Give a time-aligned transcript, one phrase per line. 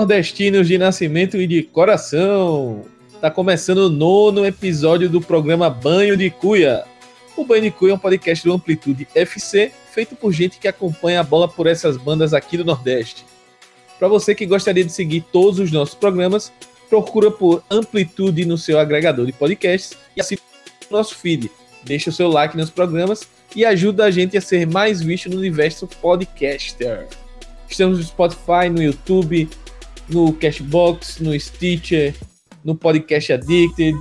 [0.00, 2.86] nordestinos de nascimento e de coração!
[3.20, 6.84] Tá começando o nono episódio do programa Banho de Cuia.
[7.36, 11.20] O Banho de Cuia é um podcast do Amplitude FC, feito por gente que acompanha
[11.20, 13.26] a bola por essas bandas aqui do Nordeste.
[13.98, 16.50] Para você que gostaria de seguir todos os nossos programas,
[16.88, 20.40] procura por Amplitude no seu agregador de podcasts e assine
[20.90, 21.50] o nosso feed.
[21.82, 25.36] Deixa o seu like nos programas e ajuda a gente a ser mais visto no
[25.36, 27.06] universo podcaster.
[27.68, 29.46] Estamos no Spotify, no YouTube,
[30.10, 32.14] no Cashbox, no Stitcher,
[32.64, 33.98] no Podcast Addicted,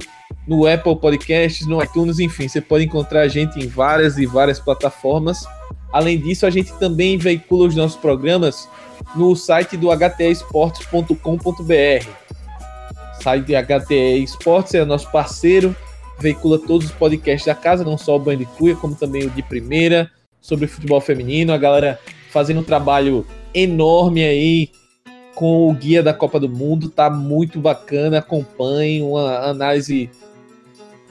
[0.47, 4.59] no Apple Podcasts, no iTunes, enfim, você pode encontrar a gente em várias e várias
[4.59, 5.45] plataformas.
[5.91, 8.67] Além disso, a gente também veicula os nossos programas
[9.15, 11.13] no site do htesports.com.br.
[13.17, 15.75] O site HTE Esportes é nosso parceiro,
[16.19, 19.41] veicula todos os podcasts da casa, não só o Band Cuia, como também o de
[19.41, 20.09] primeira,
[20.41, 21.53] sobre futebol feminino.
[21.53, 21.99] A galera
[22.31, 24.69] fazendo um trabalho enorme aí
[25.39, 30.09] com o guia da Copa do Mundo, tá muito bacana, acompanhe uma análise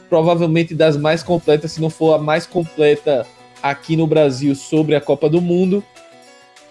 [0.07, 3.27] provavelmente das mais completas, se não for a mais completa
[3.63, 5.83] aqui no Brasil sobre a Copa do Mundo.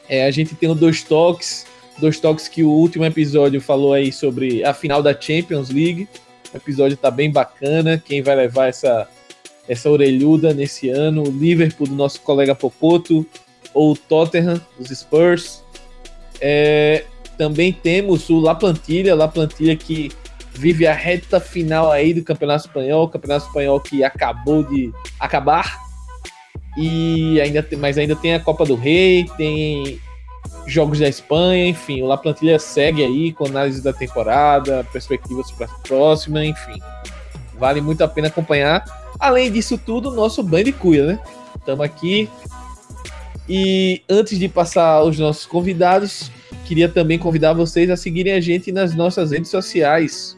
[0.08, 1.66] É, a gente tem o dois toques,
[1.98, 6.08] dois toques que o último episódio falou aí sobre a final da Champions League.
[6.54, 9.08] O episódio tá bem bacana, quem vai levar essa
[9.68, 13.26] essa orelhuda nesse ano, o Liverpool do nosso colega Popoto,
[13.74, 15.64] ou Tottenham, os Spurs.
[16.40, 17.04] É,
[17.38, 20.12] também temos o La Plantilha, La Plantilha que
[20.54, 25.78] vive a reta final aí do Campeonato Espanhol, o Campeonato Espanhol que acabou de acabar.
[26.78, 30.00] E ainda tem, mas ainda tem a Copa do Rei, tem
[30.66, 35.66] jogos da Espanha, enfim, o La Plantilha segue aí com análise da temporada, perspectivas para
[35.66, 36.80] a próxima, enfim.
[37.58, 38.84] Vale muito a pena acompanhar.
[39.20, 41.20] Além disso tudo, nosso Band Cuia, né?
[41.56, 42.30] Estamos aqui
[43.50, 46.30] e antes de passar aos nossos convidados,
[46.66, 50.38] queria também convidar vocês a seguirem a gente nas nossas redes sociais.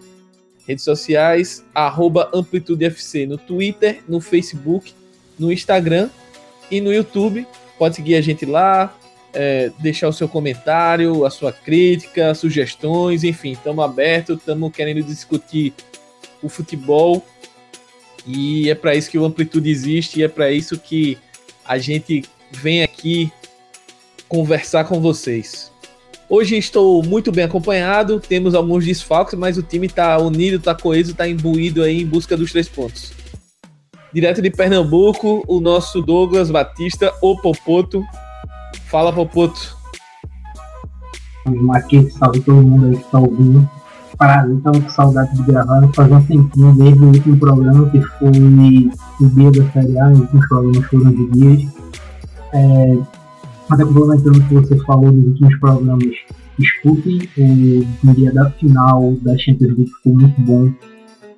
[0.68, 4.94] Redes sociais, arroba AmplitudeFC no Twitter, no Facebook,
[5.38, 6.10] no Instagram
[6.70, 7.48] e no YouTube.
[7.78, 8.96] Pode seguir a gente lá,
[9.34, 15.74] é, deixar o seu comentário, a sua crítica, sugestões, enfim, estamos abertos, estamos querendo discutir
[16.42, 17.26] o futebol
[18.26, 21.18] e é para isso que o Amplitude existe e é para isso que
[21.66, 23.32] a gente vem aqui
[24.28, 25.72] conversar com vocês.
[26.30, 31.10] Hoje estou muito bem acompanhado, temos alguns desfalques, mas o time está unido, está coeso,
[31.12, 33.12] está imbuído aí em busca dos três pontos.
[34.14, 38.04] Direto de Pernambuco, o nosso Douglas Batista, o Popoto.
[38.86, 39.76] Fala, Popoto.
[41.48, 43.68] Marquês, salve todo mundo aí que está ouvindo.
[44.16, 48.30] Prazer, tava com saudade de gravar, fazer um tempinho desde o último programa, que foi
[48.30, 51.72] o dia da Série A, os últimos foram de dias.
[52.54, 52.98] É,
[53.70, 56.16] até complementando o que você falou nos últimos programas,
[56.58, 60.72] escutem o dia da final da Champions League, ficou muito bom.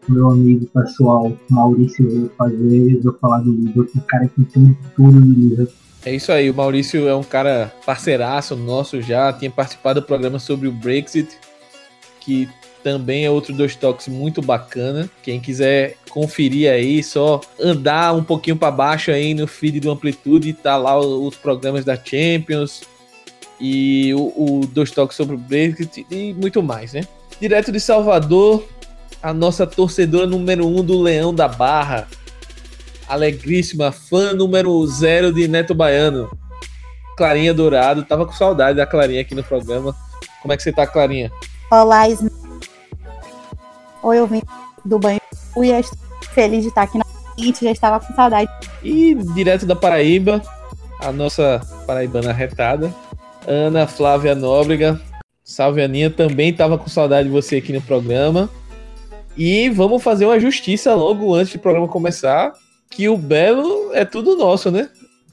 [0.10, 5.34] Meu amigo pessoal Maurício veio fazer, eu falar do um cara que tem tudo no
[5.34, 5.68] livro.
[6.04, 10.40] É isso aí, o Maurício é um cara parceiraço nosso já, tinha participado do programa
[10.40, 11.38] sobre o Brexit,
[12.20, 12.50] que
[12.84, 15.10] também é outro dois toques muito bacana.
[15.24, 20.54] Quem quiser conferir aí, só andar um pouquinho para baixo aí no feed do Amplitude,
[20.54, 22.84] tá lá os programas da Champions
[23.60, 27.02] e o, o dois toques sobre o Brexit e muito mais, né?
[27.40, 28.68] Direto de Salvador,
[29.22, 32.08] a nossa torcedora número um do Leão da Barra,
[33.08, 36.30] alegríssima, fã número zero de Neto Baiano,
[37.16, 38.04] Clarinha Dourado.
[38.04, 39.96] Tava com saudade da Clarinha aqui no programa.
[40.42, 41.32] Como é que você tá, Clarinha?
[41.72, 42.41] Olá, Ismael
[44.02, 44.42] ou eu vim
[44.84, 45.20] do banho
[45.58, 45.98] e estou
[46.34, 48.50] feliz de estar aqui na frente, já estava com saudade.
[48.84, 50.42] E direto da Paraíba,
[51.00, 52.94] a nossa paraibana retada,
[53.48, 55.00] Ana Flávia Nóbrega.
[55.44, 58.50] Salve Aninha, também estava com saudade de você aqui no programa.
[59.36, 62.54] E vamos fazer uma justiça logo antes do programa começar,
[62.90, 64.90] que o Belo é tudo nosso, né?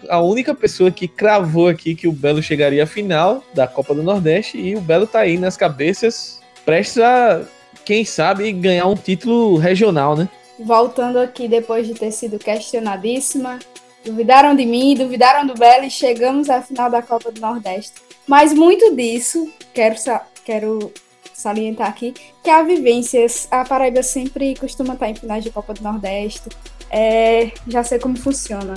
[0.09, 4.03] A única pessoa que cravou aqui que o Belo chegaria à final da Copa do
[4.03, 7.43] Nordeste e o Belo tá aí nas cabeças, prestes a
[7.89, 10.29] quem sabe, ganhar um título regional, né?
[10.61, 13.59] Voltando aqui depois de ter sido questionadíssima,
[14.05, 17.95] duvidaram de mim, duvidaram do Belo e chegamos à final da Copa do Nordeste.
[18.27, 19.97] Mas muito disso, quero,
[20.45, 20.93] quero
[21.33, 22.13] salientar aqui,
[22.45, 26.51] que a vivências, a Paraíba sempre costuma estar em finais de Copa do Nordeste.
[26.91, 28.75] É, já sei como funciona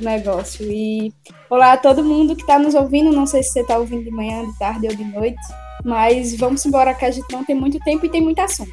[0.00, 0.70] o negócio.
[0.70, 1.12] E
[1.50, 4.10] olá a todo mundo que está nos ouvindo, não sei se você está ouvindo de
[4.12, 5.61] manhã, de tarde ou de noite.
[5.84, 8.72] Mas vamos embora que a gente não tem muito tempo e tem muita assunto.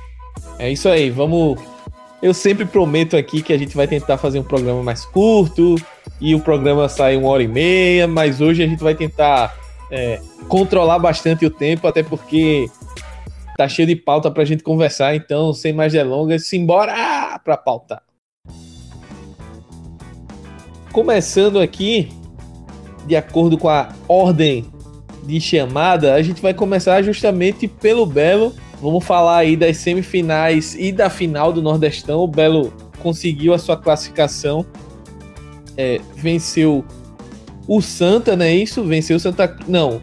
[0.58, 1.60] É isso aí, vamos.
[2.22, 5.76] Eu sempre prometo aqui que a gente vai tentar fazer um programa mais curto
[6.20, 9.58] e o programa sai uma hora e meia, mas hoje a gente vai tentar
[9.90, 12.70] é, controlar bastante o tempo, até porque
[13.58, 18.02] tá cheio de pauta pra gente conversar, então, sem mais delongas, simbora pra pauta.
[20.92, 22.10] Começando aqui,
[23.06, 24.66] de acordo com a ordem
[25.24, 28.54] de chamada, a gente vai começar justamente pelo Belo.
[28.82, 32.22] Vamos falar aí das semifinais e da final do Nordestão.
[32.22, 34.66] O Belo conseguiu a sua classificação,
[35.78, 36.84] é, venceu
[37.68, 38.84] o Santa, não é isso?
[38.84, 39.56] Venceu o Santa.
[39.68, 40.02] Não,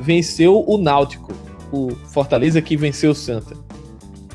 [0.00, 1.32] venceu o Náutico.
[1.70, 3.56] O Fortaleza que venceu o Santa.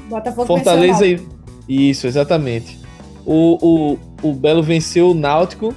[0.08, 1.28] Botafogo Fortaleza venceu
[1.68, 1.90] e.
[1.90, 2.80] Isso, exatamente.
[3.26, 5.74] O, o, o Belo venceu o Náutico,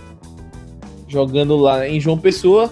[1.09, 2.71] jogando lá em João Pessoa.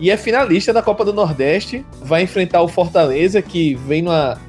[0.00, 1.84] E é finalista da Copa do Nordeste.
[2.02, 4.40] Vai enfrentar o Fortaleza, que vem numa,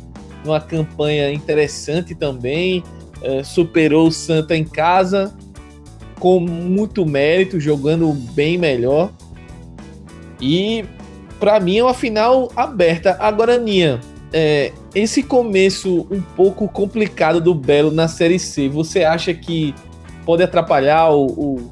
[0.45, 2.83] numa campanha interessante também.
[3.21, 5.31] eh, superou o Santa em casa,
[6.19, 9.11] com muito mérito, jogando bem melhor.
[10.41, 10.85] E
[11.39, 13.15] para mim é uma final aberta.
[13.19, 13.99] Agora, Ninha,
[14.33, 19.75] é, esse começo um pouco complicado do Belo na Série C, você acha que
[20.25, 21.71] pode atrapalhar o, o,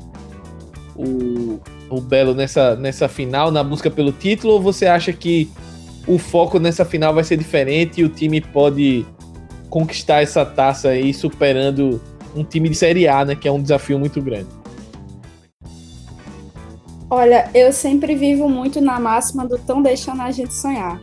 [0.96, 1.60] o,
[1.90, 4.54] o Belo nessa, nessa final, na busca pelo título?
[4.54, 5.50] Ou você acha que
[6.08, 9.06] o foco nessa final vai ser diferente e o time pode
[9.70, 12.02] conquistar essa taça aí superando
[12.36, 13.36] um time de Série A, né?
[13.36, 14.48] Que é um desafio muito grande.
[17.10, 21.02] Olha, eu sempre vivo muito na máxima do tão deixando a gente sonhar.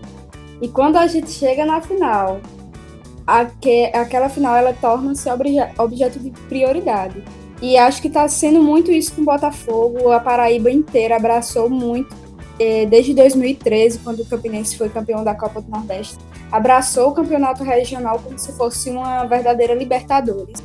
[0.62, 2.41] E quando a gente chega na final,
[3.27, 7.23] aque- aquela final ela torna-se obje- objeto de prioridade.
[7.62, 10.11] E acho que está sendo muito isso com o Botafogo.
[10.11, 12.14] A Paraíba inteira abraçou muito,
[12.58, 16.19] eh, desde 2013, quando o Campinense foi campeão da Copa do Nordeste.
[16.53, 20.62] Abraçou o campeonato regional como se fosse uma verdadeira Libertadores.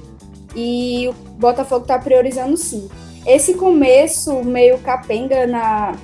[0.55, 2.89] E o Botafogo está priorizando sim.
[3.25, 5.95] Esse começo meio capenga na.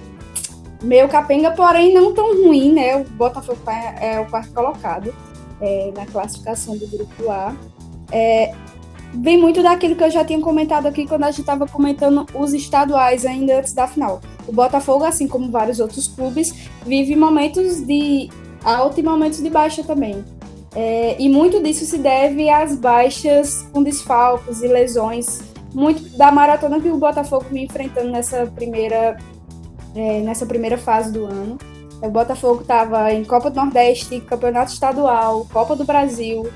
[0.81, 2.95] Meio capenga, porém não tão ruim, né?
[2.95, 5.13] O Botafogo tá- é o quarto colocado
[5.59, 7.53] é, na classificação do grupo A.
[8.11, 8.53] É,
[9.13, 12.53] vem muito daquilo que eu já tinha comentado aqui quando a gente estava comentando os
[12.53, 14.21] estaduais ainda antes da final.
[14.47, 16.53] O Botafogo, assim como vários outros clubes,
[16.85, 18.29] vive momentos de
[18.63, 20.23] alta e momentos de baixa também.
[20.75, 25.41] É, e muito disso se deve às baixas com desfalques e lesões
[25.73, 29.17] muito da maratona que o Botafogo vem enfrentando nessa primeira,
[29.95, 31.57] é, nessa primeira fase do ano.
[32.01, 36.47] O Botafogo estava em Copa do Nordeste, Campeonato Estadual, Copa do Brasil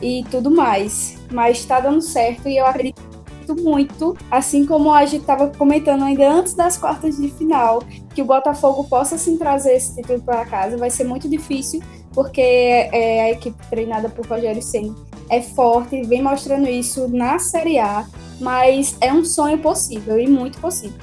[0.00, 1.18] e tudo mais.
[1.32, 3.10] Mas está dando certo e eu acredito
[3.58, 7.82] muito, assim como a gente estava comentando ainda antes das quartas de final,
[8.14, 10.76] que o Botafogo possa sim trazer esse título para casa.
[10.76, 11.82] Vai ser muito difícil,
[12.12, 14.94] porque é, a equipe treinada por Rogério Senna
[15.28, 18.04] é forte, vem mostrando isso na Série A,
[18.40, 20.98] mas é um sonho possível e muito possível.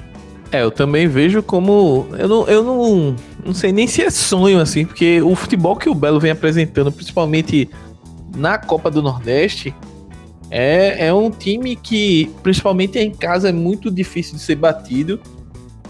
[0.50, 2.06] É, eu também vejo como.
[2.18, 5.90] Eu não, eu não, não sei nem se é sonho, assim, porque o futebol que
[5.90, 7.68] o Belo vem apresentando, principalmente
[8.38, 9.74] na Copa do Nordeste,
[10.50, 15.20] é, é um time que, principalmente em casa, é muito difícil de ser batido.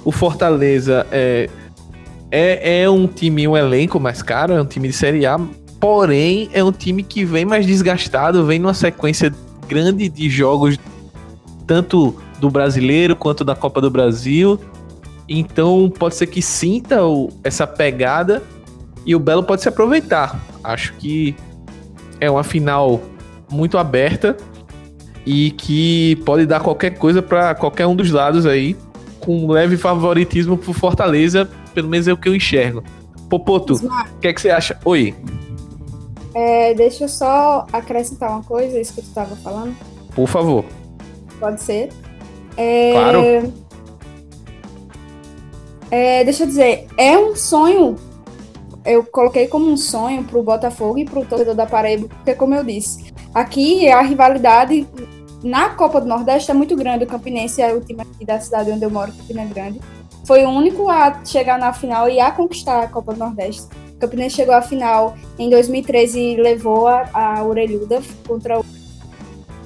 [0.05, 1.49] O Fortaleza é,
[2.31, 5.39] é, é um time, um elenco mais caro, é um time de Série A,
[5.79, 9.33] porém é um time que vem mais desgastado, vem numa sequência
[9.69, 10.79] grande de jogos,
[11.67, 14.59] tanto do brasileiro quanto da Copa do Brasil.
[15.29, 17.01] Então pode ser que sinta
[17.45, 18.43] essa pegada
[19.05, 20.41] e o Belo pode se aproveitar.
[20.65, 21.37] Acho que
[22.21, 23.01] é uma final
[23.51, 24.37] muito aberta
[25.27, 28.77] e que pode dar qualquer coisa para qualquer um dos lados aí,
[29.21, 32.83] com um leve favoritismo pro Fortaleza, pelo menos é o que eu enxergo.
[33.29, 34.79] Popoto, o que, é que você acha?
[34.85, 35.15] Oi,
[36.35, 39.75] É, deixa eu só acrescentar uma coisa, isso que tu estava falando.
[40.15, 40.65] por favor.
[41.39, 41.91] Pode ser.
[42.57, 43.53] É, Claro.
[45.91, 47.97] é, deixa eu dizer, é um sonho.
[48.85, 52.65] Eu coloquei como um sonho pro Botafogo e pro torcedor da Paraíba, porque, como eu
[52.65, 54.87] disse, aqui a rivalidade
[55.43, 57.05] na Copa do Nordeste é muito grande.
[57.05, 59.81] O Campinense é o time aqui da cidade onde eu moro, Campina Grande.
[60.25, 63.67] Foi o único a chegar na final e a conquistar a Copa do Nordeste.
[63.95, 68.61] O Campinense chegou à final em 2013 e levou a, a orelhuda contra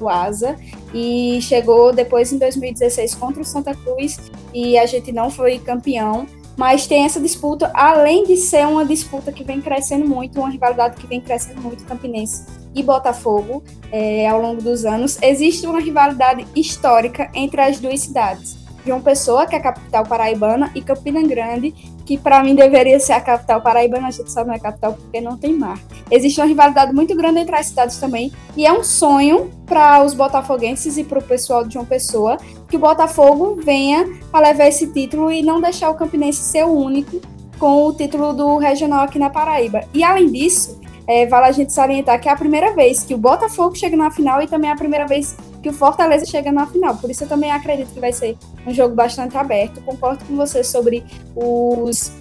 [0.01, 0.57] o Asa
[0.93, 4.19] e chegou depois em 2016 contra o Santa Cruz
[4.53, 6.27] e a gente não foi campeão.
[6.57, 10.97] Mas tem essa disputa, além de ser uma disputa que vem crescendo muito, uma rivalidade
[10.97, 16.47] que vem crescendo muito, Campinense e Botafogo, é, ao longo dos anos, existe uma rivalidade
[16.55, 18.62] histórica entre as duas cidades.
[18.85, 21.73] João Pessoa, que é a capital paraibana, e Campina Grande,
[22.05, 25.21] que para mim deveria ser a capital paraibana, a gente só não é capital porque
[25.21, 25.79] não tem mar.
[26.11, 30.15] Existe uma rivalidade muito grande entre as cidades também, e é um sonho para os
[30.15, 32.37] botafoguenses e para o pessoal de João Pessoa
[32.69, 36.73] que o Botafogo venha a levar esse título e não deixar o Campinense ser o
[36.73, 37.21] único
[37.59, 39.83] com o título do regional aqui na Paraíba.
[39.93, 43.19] E além disso, é, vale a gente salientar que é a primeira vez que o
[43.19, 46.67] Botafogo chega na final e também é a primeira vez que o Fortaleza chega na
[46.67, 46.97] final.
[46.97, 49.81] Por isso eu também acredito que vai ser um jogo bastante aberto.
[49.83, 51.05] Concordo com você sobre
[51.35, 52.13] os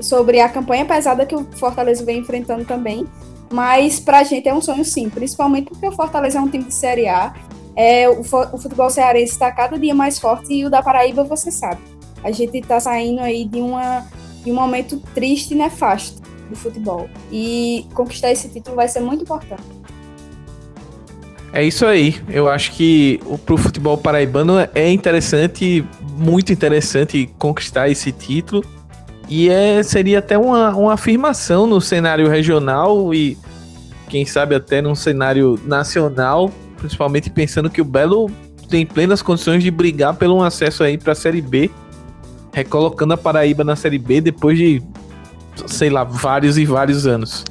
[0.00, 3.06] sobre a campanha pesada que o Fortaleza vem enfrentando também.
[3.50, 6.74] Mas pra gente é um sonho sim, principalmente porque o Fortaleza é um time de
[6.74, 7.34] Série A.
[7.74, 11.80] É, o, futebol cearense está cada dia mais forte e o da Paraíba, você sabe.
[12.24, 14.06] A gente está saindo aí de, uma,
[14.42, 17.08] de um momento triste e nefasto do futebol.
[17.30, 19.75] E conquistar esse título vai ser muito importante.
[21.52, 22.16] É isso aí.
[22.28, 25.84] Eu acho que para o futebol paraibano é interessante,
[26.16, 28.64] muito interessante conquistar esse título.
[29.28, 33.36] E é, seria até uma, uma afirmação no cenário regional e
[34.08, 38.30] quem sabe até num cenário nacional, principalmente pensando que o Belo
[38.68, 41.70] tem plenas condições de brigar pelo um acesso aí para a Série B,
[42.52, 44.82] recolocando a Paraíba na Série B depois de,
[45.66, 47.44] sei lá, vários e vários anos.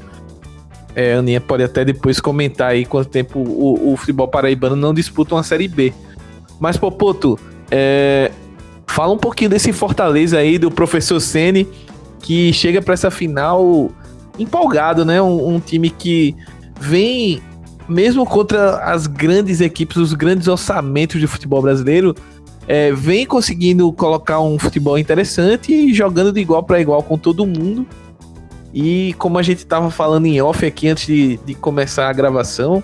[0.95, 4.93] É, a Aninha pode até depois comentar aí quanto tempo o, o futebol paraibano não
[4.93, 5.93] disputa uma Série B.
[6.59, 7.37] Mas, Popoto,
[7.69, 8.31] é,
[8.95, 11.67] Fala um pouquinho desse Fortaleza aí do professor Ceni
[12.21, 13.91] que chega para essa final
[14.39, 15.21] empolgado, né?
[15.21, 16.33] Um, um, time que
[16.79, 17.41] vem
[17.89, 22.15] mesmo contra as grandes equipes, os grandes orçamentos de futebol brasileiro,
[22.69, 27.45] é, vem conseguindo colocar um futebol interessante e jogando de igual para igual com todo
[27.45, 27.85] mundo.
[28.75, 32.83] E como a gente estava falando em off aqui antes de, de começar a gravação,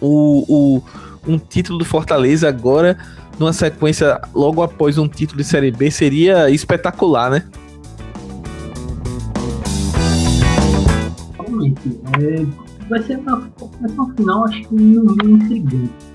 [0.00, 0.82] o, o,
[1.24, 2.98] um título do Fortaleza agora
[3.38, 7.44] numa sequência logo após um título de Série B seria espetacular, né?
[11.38, 12.00] Realmente.
[12.20, 12.44] É,
[12.88, 16.11] vai, ser uma, vai ser uma final, acho que no mínimo intrigante.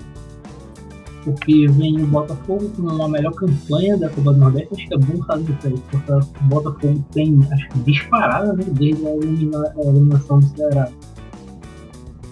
[1.24, 4.98] Porque vem o Botafogo com uma melhor campanha da Copa do Nordeste, acho que é
[4.98, 5.82] bom saber isso.
[5.90, 10.88] Porque o Botafogo tem, acho que disparada né, desde a, elimina, a eliminação do Ceará.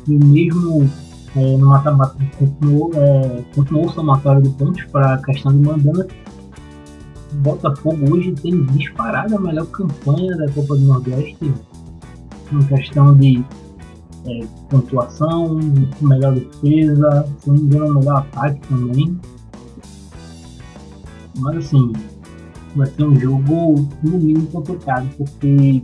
[0.09, 0.89] E mesmo
[1.35, 6.15] é, no mata-mata continuou, é, continuou o somatório de pontos para a questão de mandante.
[7.33, 11.53] O Botafogo hoje tem disparado a melhor campanha da Copa do Nordeste
[12.53, 13.45] em questão de
[14.27, 15.59] é, pontuação,
[16.01, 19.21] melhor defesa, se não me engano, melhor ataque também.
[21.39, 21.93] Mas assim,
[22.75, 25.83] vai ser um jogo no mínimo complicado, porque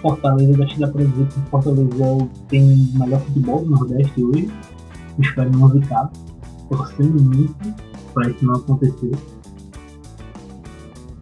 [0.00, 4.50] Fortaleza, que dá pra dizer que Fortaleza tem o melhor futebol do Nordeste hoje.
[5.18, 6.10] Espero não ficar
[6.68, 7.74] torcendo muito
[8.12, 9.10] para isso não acontecer.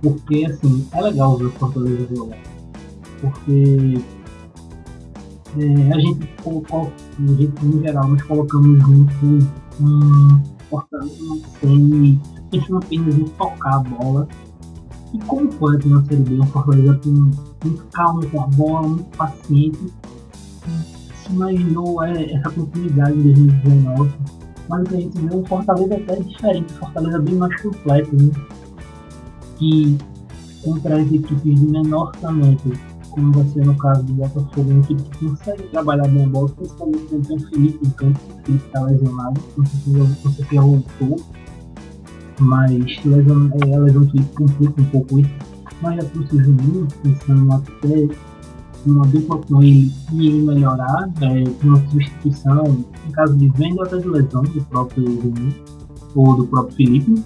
[0.02, 2.38] Porque, assim, é legal ver Fortaleza jogar.
[3.20, 4.02] Porque
[5.58, 9.38] é, a gente colocou, no geral, nós colocamos junto
[9.80, 12.20] um Fortaleza sem
[12.50, 14.28] pensando apenas em tocar a bola.
[15.12, 19.78] E como aqui na Série B, o Fortaleza muito calmo com a bola, muito paciente.
[21.22, 24.10] Se imaginou é, essa continuidade em 2019.
[24.68, 27.34] Mas o que a gente vê, o Fortaleza até é diferente, o Fortaleza é bem
[27.34, 28.30] mais completo, né?
[29.56, 29.98] Que
[30.64, 32.72] contra as equipes de menor orçamento,
[33.14, 36.48] como vai ser no caso do Botafogo, uma equipe que consegue trabalhar bem a bola,
[36.48, 40.60] principalmente quando tem o Felipe em campo, o Felipe está lesionado, não sei se já
[40.60, 41.16] voltou,
[42.40, 45.54] mas lesion, é, a lesão Felipe complica um pouco isso
[45.84, 48.08] mas já trouxe o Juninho, pensando até
[48.86, 53.98] uma dupla com ele e ele melhorar, é, uma substituição, em caso de venda até
[53.98, 55.54] de lesão do próprio Juninho
[56.14, 57.22] ou do próprio Felipe.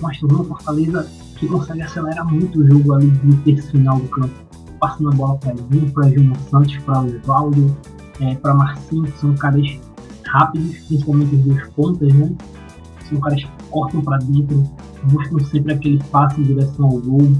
[0.00, 4.34] Mas tornou Fortaleza que consegue acelerar muito o jogo ali no terço final do campo,
[4.78, 7.76] passando a bola para Edinho, para Júnior Santos, para Osvaldo,
[8.20, 9.66] é, para Marcinho, que são caras
[10.26, 12.32] rápidos, principalmente os dois pontas, né?
[13.08, 14.64] São caras que cortam para dentro,
[15.04, 17.32] buscam sempre aquele passe em direção ao gol.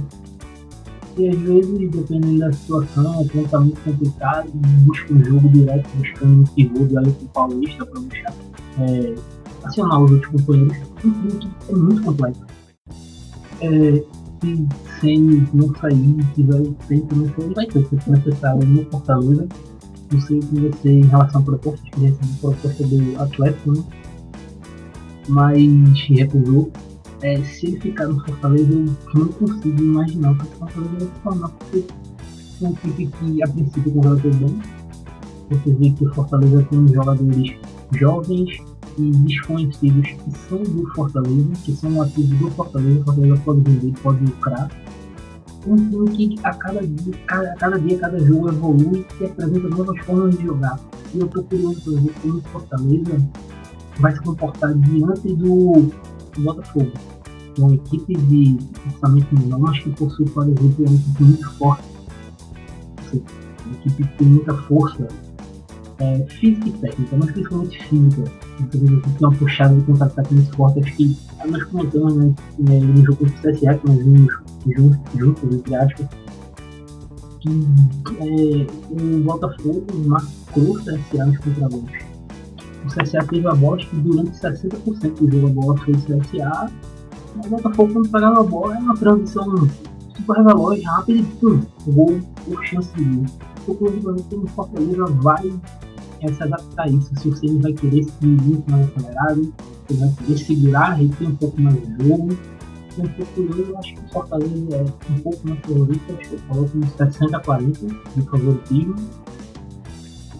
[1.17, 4.49] E às vezes, dependendo da situação, o ponto tá muito complicado,
[4.85, 8.33] busca um jogo direto, buscando um pivô do Alex Paulista para buscar
[8.79, 9.15] é,
[9.63, 10.77] acionar os outros companheiros.
[11.69, 12.45] É muito complexo.
[13.61, 14.03] É,
[14.41, 14.67] se
[15.01, 19.47] sem não sair, tiver tempo, não sei, vai ter o necessário no Fortaleza.
[20.11, 23.83] Não sei com você em relação a propostas, que recebi proposta do Atlético, né?
[25.27, 26.71] mas recusou
[27.21, 31.07] é, se ele ficar no Fortaleza, eu não consigo imaginar o que o Fortaleza vai
[31.07, 34.61] se tornar, porque é uma equipe que a princípio contratou bem.
[35.49, 37.55] Você vê que o Fortaleza tem jogadores
[37.93, 38.57] jovens
[38.97, 43.99] e desconhecidos que são do Fortaleza, que são ativos do Fortaleza, o Fortaleza pode vender,
[44.01, 44.71] pode lucrar.
[45.65, 50.05] Um time que a cada dia, cada, cada dia, cada jogo evolui e apresenta novas
[50.05, 50.79] formas de jogar.
[51.13, 53.29] E eu estou curioso para ver como o Fortaleza
[53.99, 55.91] vai se comportar diante do
[56.37, 56.91] Botafogo.
[57.57, 61.83] É uma equipe de orçamento menor, mas que possui, por exemplo, uma equipe muito forte.
[63.13, 65.07] uma equipe que tem muita força
[65.99, 68.46] é, física e técnica, mas principalmente física.
[68.65, 70.79] Tem uma puxada de contra-ataque muito forte.
[70.79, 72.15] Acho que nós comentamos
[72.59, 74.33] né, no jogo contra o CSA, que nós vimos
[74.75, 76.07] juntos, juntos entre aspas,
[77.39, 77.49] que
[78.19, 82.05] é, o Botafogo marcou o CSA nos contra-golpes.
[82.85, 85.97] O CSA teve a bola, acho que durante 60% do jogo a bola foi o
[85.97, 86.71] CSA.
[87.45, 89.67] O Botafogo, quando pegava a bola, era uma transição
[90.15, 93.25] super veloz, rápida e pum, gol por chance de gol.
[93.67, 95.53] O Clube Fortaleza vai
[96.21, 97.09] é, se adaptar a isso.
[97.17, 99.53] Se você vai querer ser muito mais acelerado,
[99.87, 102.37] você vai querer segurar, reter um pouco mais o jogo
[103.03, 106.39] um pouco eu acho que o Fortaleza é um pouco mais favorito, acho que eu
[106.47, 107.79] coloco uns 60 a 40
[108.15, 108.95] de favoritismo.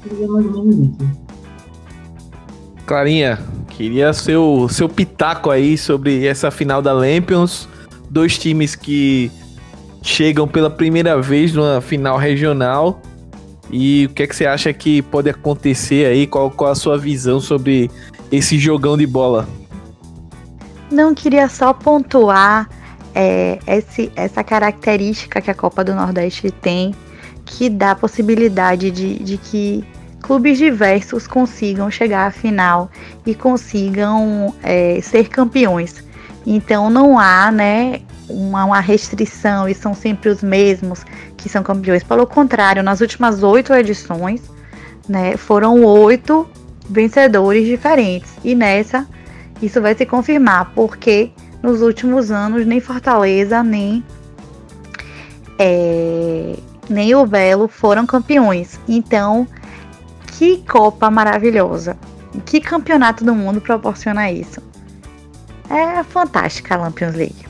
[0.05, 1.27] E é mais ou menos isso.
[2.85, 7.67] Clarinha, queria seu, seu pitaco aí sobre essa final da Lampions.
[8.09, 9.29] Dois times que
[10.01, 13.01] chegam pela primeira vez numa final regional.
[13.69, 16.25] E o que é que você acha que pode acontecer aí?
[16.25, 17.91] Qual, qual a sua visão sobre
[18.31, 19.47] esse jogão de bola?
[20.91, 22.69] Não queria só pontuar
[23.13, 26.93] é, esse, essa característica que a Copa do Nordeste tem,
[27.45, 29.83] que dá a possibilidade de, de que
[30.21, 32.89] clubes diversos consigam chegar à final
[33.25, 36.03] e consigam é, ser campeões.
[36.45, 41.05] Então não há né, uma, uma, restrição e são sempre os mesmos
[41.47, 42.03] que são campeões.
[42.03, 44.41] Pelo contrário, nas últimas oito edições,
[45.07, 46.47] né, foram oito
[46.89, 48.31] vencedores diferentes.
[48.43, 49.07] E nessa
[49.61, 51.31] isso vai se confirmar, porque
[51.63, 54.03] nos últimos anos nem Fortaleza nem
[55.57, 56.55] é,
[56.89, 58.79] nem o Belo foram campeões.
[58.87, 59.47] Então,
[60.37, 61.97] que Copa maravilhosa!
[62.45, 64.61] Que campeonato do mundo proporciona isso?
[65.69, 67.46] É fantástica a Lampions League.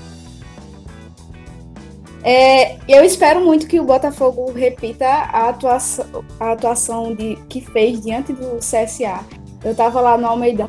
[2.30, 8.02] É, eu espero muito que o Botafogo repita a atuação, a atuação de, que fez
[8.02, 9.24] diante do CSA.
[9.63, 10.68] Eu tava lá no Almeidão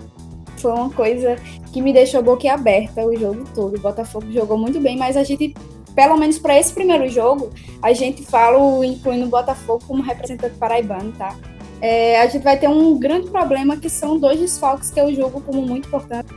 [0.59, 1.35] foi uma coisa
[1.73, 3.77] que me deixou boquiaberta o jogo todo.
[3.77, 5.53] O Botafogo jogou muito bem, mas a gente,
[5.97, 7.51] pelo menos para esse primeiro jogo,
[7.83, 11.37] a gente fala incluindo o Botafogo como representante paraibano, tá?
[11.81, 15.41] É, a gente vai ter um grande problema que são dois desfalques que eu jogo
[15.41, 16.29] como muito importante,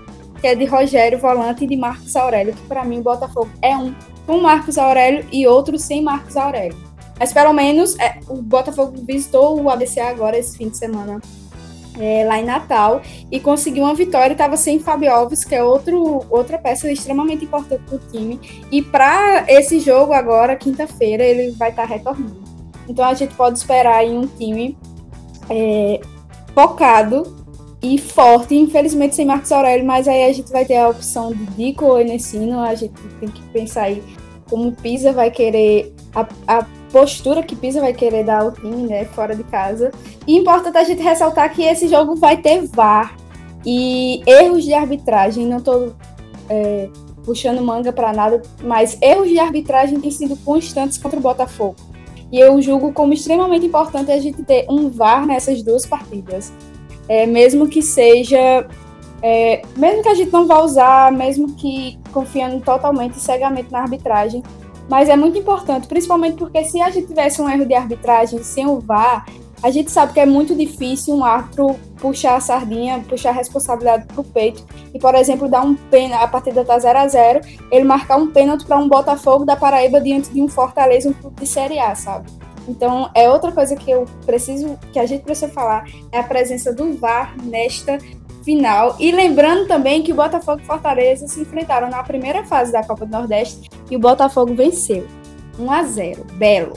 [0.41, 3.77] que é de Rogério Volante e de Marcos Aurélio, que para mim o Botafogo é
[3.77, 3.93] um
[4.25, 6.77] com Marcos Aurélio e outro sem Marcos Aurélio.
[7.19, 11.21] Mas pelo menos é, o Botafogo visitou o ABC agora esse fim de semana
[11.99, 13.01] é, lá em Natal
[13.31, 14.33] e conseguiu uma vitória.
[14.33, 18.39] Estava sem Fábio Alves, que é outro, outra peça extremamente importante para o time.
[18.71, 22.41] E para esse jogo agora, quinta-feira, ele vai estar tá retornando.
[22.87, 24.75] Então a gente pode esperar em um time
[25.49, 26.01] é,
[26.55, 27.40] focado
[27.81, 31.45] e forte, infelizmente sem Marcos Aurélio, mas aí a gente vai ter a opção de
[31.47, 34.03] Dico ou Enesino, a gente tem que pensar aí
[34.49, 39.05] como Pisa vai querer a, a postura que Pisa vai querer dar ao time, né,
[39.05, 39.91] fora de casa.
[40.27, 43.15] E importante a gente ressaltar que esse jogo vai ter VAR
[43.65, 45.47] e erros de arbitragem.
[45.47, 45.95] Não estou
[46.49, 46.89] é,
[47.23, 51.77] puxando manga para nada, mas erros de arbitragem têm sido constantes contra o Botafogo.
[52.29, 56.51] E eu julgo como extremamente importante a gente ter um VAR nessas duas partidas.
[57.07, 58.67] É, mesmo que seja.
[59.23, 64.41] É, mesmo que a gente não vá usar, mesmo que confiando totalmente cegamente na arbitragem,
[64.89, 68.65] mas é muito importante, principalmente porque se a gente tivesse um erro de arbitragem sem
[68.65, 69.25] o VAR,
[69.63, 74.07] a gente sabe que é muito difícil um árbitro puxar a sardinha, puxar a responsabilidade
[74.07, 77.41] para o peito e, por exemplo, dar um pênalti, a partida tá 0 a 0
[77.71, 81.39] ele marcar um pênalti para um Botafogo da Paraíba diante de um Fortaleza, um clube
[81.39, 82.40] de Série A, sabe?
[82.67, 86.73] Então, é outra coisa que eu preciso, que a gente precisa falar, é a presença
[86.73, 87.97] do VAR nesta
[88.43, 88.95] final.
[88.99, 93.05] E lembrando também que o Botafogo e Fortaleza se enfrentaram na primeira fase da Copa
[93.05, 95.05] do Nordeste e o Botafogo venceu.
[95.59, 96.73] 1 a 0 Belo.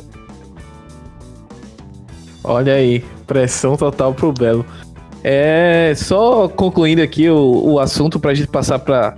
[2.42, 4.66] Olha aí, pressão total pro Belo.
[5.22, 9.16] É, só concluindo aqui o, o assunto para a gente passar para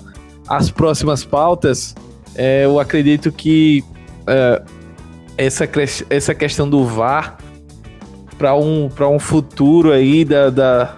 [0.48, 1.94] as próximas pautas,
[2.36, 3.84] é, eu acredito que
[4.28, 4.62] é,
[5.36, 5.68] essa,
[6.10, 7.38] essa questão do VAR
[8.38, 10.96] para um, um futuro aí da, da,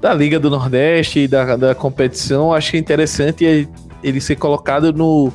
[0.00, 3.68] da Liga do Nordeste e da, da competição, acho que é interessante
[4.02, 5.32] ele ser colocado no,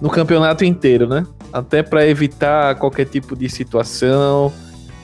[0.00, 1.26] no campeonato inteiro, né?
[1.52, 4.52] Até para evitar qualquer tipo de situação.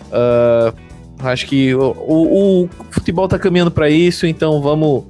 [0.08, 0.74] Uh,
[1.20, 5.04] acho que o, o, o futebol está caminhando para isso, então vamos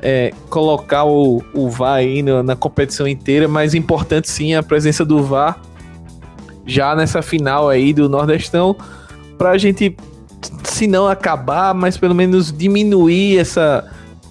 [0.00, 5.04] é, colocar o, o VAR aí na, na, competição inteira, mas importante sim a presença
[5.04, 5.60] do VAR
[6.68, 8.76] já nessa final aí do Nordestão,
[9.36, 9.96] para a gente
[10.62, 13.90] se não acabar, mas pelo menos diminuir essa,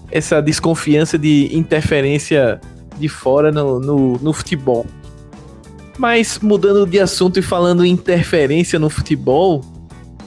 [0.09, 2.61] essa desconfiança de interferência
[2.97, 4.85] de fora no, no, no futebol.
[5.97, 9.61] Mas mudando de assunto e falando em interferência no futebol,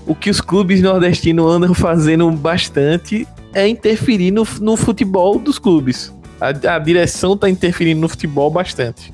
[0.06, 6.12] o que os clubes nordestinos andam fazendo bastante é interferir no, no futebol dos clubes.
[6.40, 9.12] A, a direção está interferindo no futebol bastante.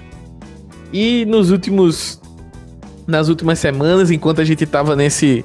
[0.93, 2.21] E nos últimos.
[3.07, 5.45] Nas últimas semanas, enquanto a gente estava nesse,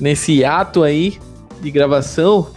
[0.00, 1.18] nesse ato aí
[1.60, 2.48] de gravação,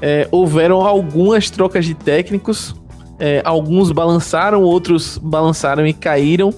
[0.00, 2.74] é, houveram algumas trocas de técnicos.
[3.18, 6.54] É, alguns balançaram, outros balançaram e caíram.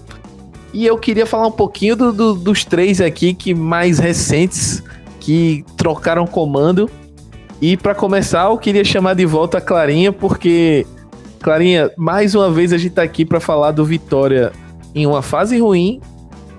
[0.72, 4.82] E eu queria falar um pouquinho do, do, dos três aqui que mais recentes
[5.18, 6.88] que trocaram comando.
[7.60, 10.86] E para começar, eu queria chamar de volta a Clarinha, porque
[11.40, 14.52] Clarinha, mais uma vez a gente tá aqui para falar do Vitória
[14.94, 16.00] em uma fase ruim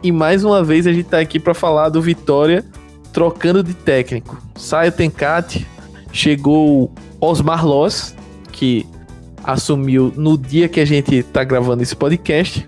[0.01, 2.63] e mais uma vez a gente tá aqui para falar do Vitória
[3.11, 4.41] trocando de técnico.
[4.55, 5.67] Sai o Tencate,
[6.11, 8.15] chegou Osmar Loss,
[8.51, 8.85] que
[9.43, 12.67] assumiu no dia que a gente tá gravando esse podcast.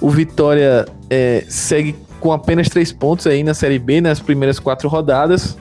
[0.00, 4.88] O Vitória é, segue com apenas três pontos aí na Série B, nas primeiras quatro
[4.88, 5.56] rodadas.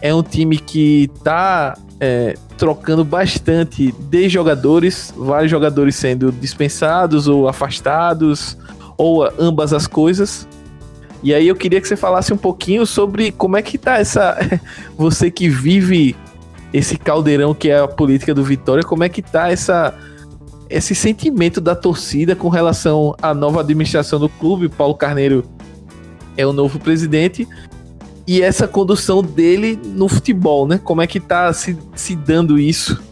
[0.00, 7.48] É um time que tá é, trocando bastante de jogadores, vários jogadores sendo dispensados ou
[7.48, 8.56] afastados,
[8.98, 10.46] ou ambas as coisas.
[11.22, 14.36] E aí eu queria que você falasse um pouquinho sobre como é que tá essa.
[14.96, 16.14] Você que vive
[16.72, 19.94] esse caldeirão que é a política do Vitória, como é que tá essa.
[20.70, 24.68] Esse sentimento da torcida com relação à nova administração do clube.
[24.68, 25.42] Paulo Carneiro
[26.36, 27.48] é o novo presidente
[28.28, 30.78] e essa condução dele no futebol, né?
[30.84, 33.02] Como é que tá se, se dando isso?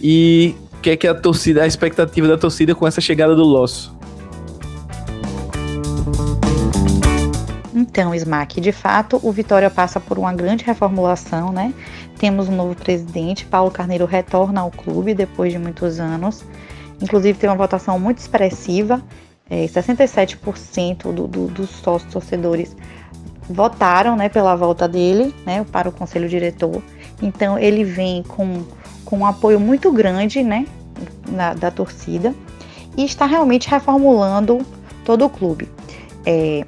[0.00, 3.42] E o que é que a torcida, a expectativa da torcida com essa chegada do
[3.42, 3.91] Losso?
[7.92, 11.74] Então, Smack, de fato, o Vitória passa por uma grande reformulação, né?
[12.16, 16.42] Temos um novo presidente, Paulo Carneiro retorna ao clube depois de muitos anos.
[17.02, 19.02] Inclusive, tem uma votação muito expressiva,
[19.50, 22.74] é, 67% do, do, dos sócios torcedores
[23.46, 26.82] votaram né, pela volta dele né, para o conselho diretor.
[27.20, 28.62] Então ele vem com,
[29.04, 30.66] com um apoio muito grande né,
[31.28, 32.34] na, da torcida
[32.96, 34.64] e está realmente reformulando
[35.04, 35.68] todo o clube.
[36.24, 36.64] É,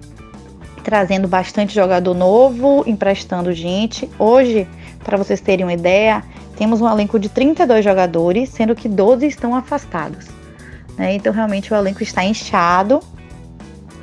[0.84, 4.08] trazendo bastante jogador novo, emprestando gente.
[4.18, 4.68] Hoje,
[5.02, 6.22] para vocês terem uma ideia,
[6.56, 10.28] temos um elenco de 32 jogadores, sendo que 12 estão afastados.
[10.96, 11.14] Né?
[11.14, 13.00] Então, realmente, o elenco está inchado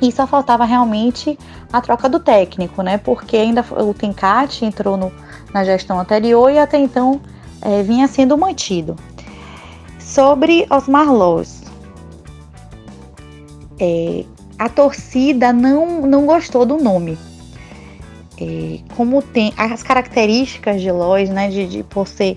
[0.00, 1.38] e só faltava realmente
[1.72, 2.98] a troca do técnico, né?
[2.98, 5.12] Porque ainda o Tencate entrou no,
[5.54, 7.20] na gestão anterior e até então
[7.62, 8.96] é, vinha sendo mantido.
[10.00, 11.62] Sobre Osmar Loz,
[13.80, 14.24] é,
[14.62, 17.18] a torcida não, não gostou do nome.
[18.96, 21.48] Como tem as características de Loz, né?
[21.48, 22.36] De, de, por, ser,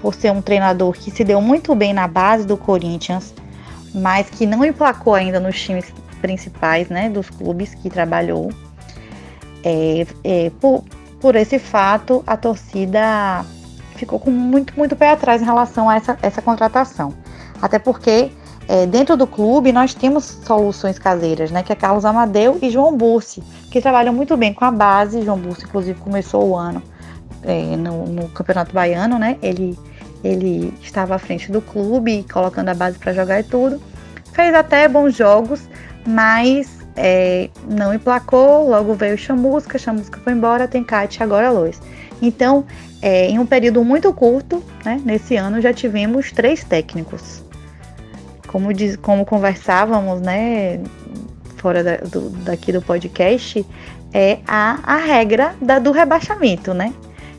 [0.00, 3.32] por ser um treinador que se deu muito bem na base do Corinthians,
[3.94, 8.50] mas que não emplacou ainda nos times principais né, dos clubes que trabalhou.
[9.62, 10.82] É, é, por,
[11.20, 13.44] por esse fato, a torcida
[13.94, 17.14] ficou com muito, muito pé atrás em relação a essa, essa contratação.
[17.62, 18.32] Até porque
[18.66, 21.62] é, dentro do clube nós temos soluções caseiras, né?
[21.62, 25.22] Que é Carlos Amadeu e João Bursi, que trabalham muito bem com a base.
[25.22, 26.82] João Bursi, inclusive, começou o ano
[27.42, 29.36] é, no, no, Campeonato Baiano, né?
[29.42, 29.78] Ele,
[30.22, 33.80] ele estava à frente do clube, colocando a base para jogar e tudo.
[34.32, 35.68] Fez até bons jogos,
[36.06, 41.80] mas é, não emplacou, logo veio Chamusca, Chamusca foi embora, tem Kátia, agora Lois.
[42.22, 42.64] Então,
[43.02, 47.43] é, em um período muito curto, né, nesse ano já tivemos três técnicos.
[48.54, 50.80] Como, diz, como conversávamos, né,
[51.56, 53.66] fora da, do, daqui do podcast,
[54.12, 56.94] é a, a regra da, do rebaixamento, né?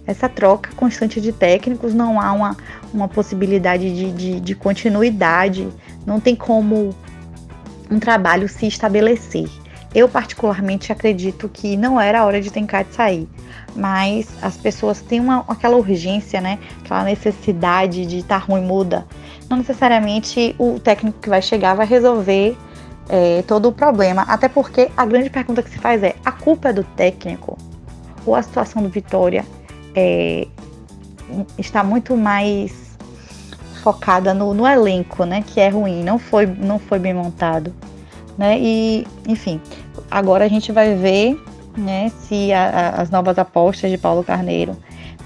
[0.06, 2.58] Essa troca constante de técnicos, não há uma,
[2.94, 5.70] uma possibilidade de, de, de continuidade,
[6.06, 6.94] não tem como
[7.90, 9.50] um trabalho se estabelecer.
[9.94, 13.30] Eu particularmente acredito que não era a hora de Tencate sair,
[13.74, 16.60] mas as pessoas têm uma, aquela urgência, né?
[16.84, 19.06] Aquela necessidade de estar tá ruim muda.
[19.50, 22.58] Não necessariamente o técnico que vai chegar vai resolver
[23.08, 26.70] é, todo o problema, até porque a grande pergunta que se faz é: a culpa
[26.70, 27.58] é do técnico
[28.26, 29.46] ou a situação do Vitória
[29.96, 30.48] é,
[31.58, 32.98] está muito mais
[33.84, 35.44] focada no, no, elenco, né?
[35.46, 37.74] Que é ruim, não foi, não foi bem montado,
[38.38, 38.58] né?
[38.60, 39.62] E, enfim,
[40.10, 41.40] agora a gente vai ver,
[41.78, 42.12] né?
[42.22, 44.76] Se a, a, as novas apostas de Paulo Carneiro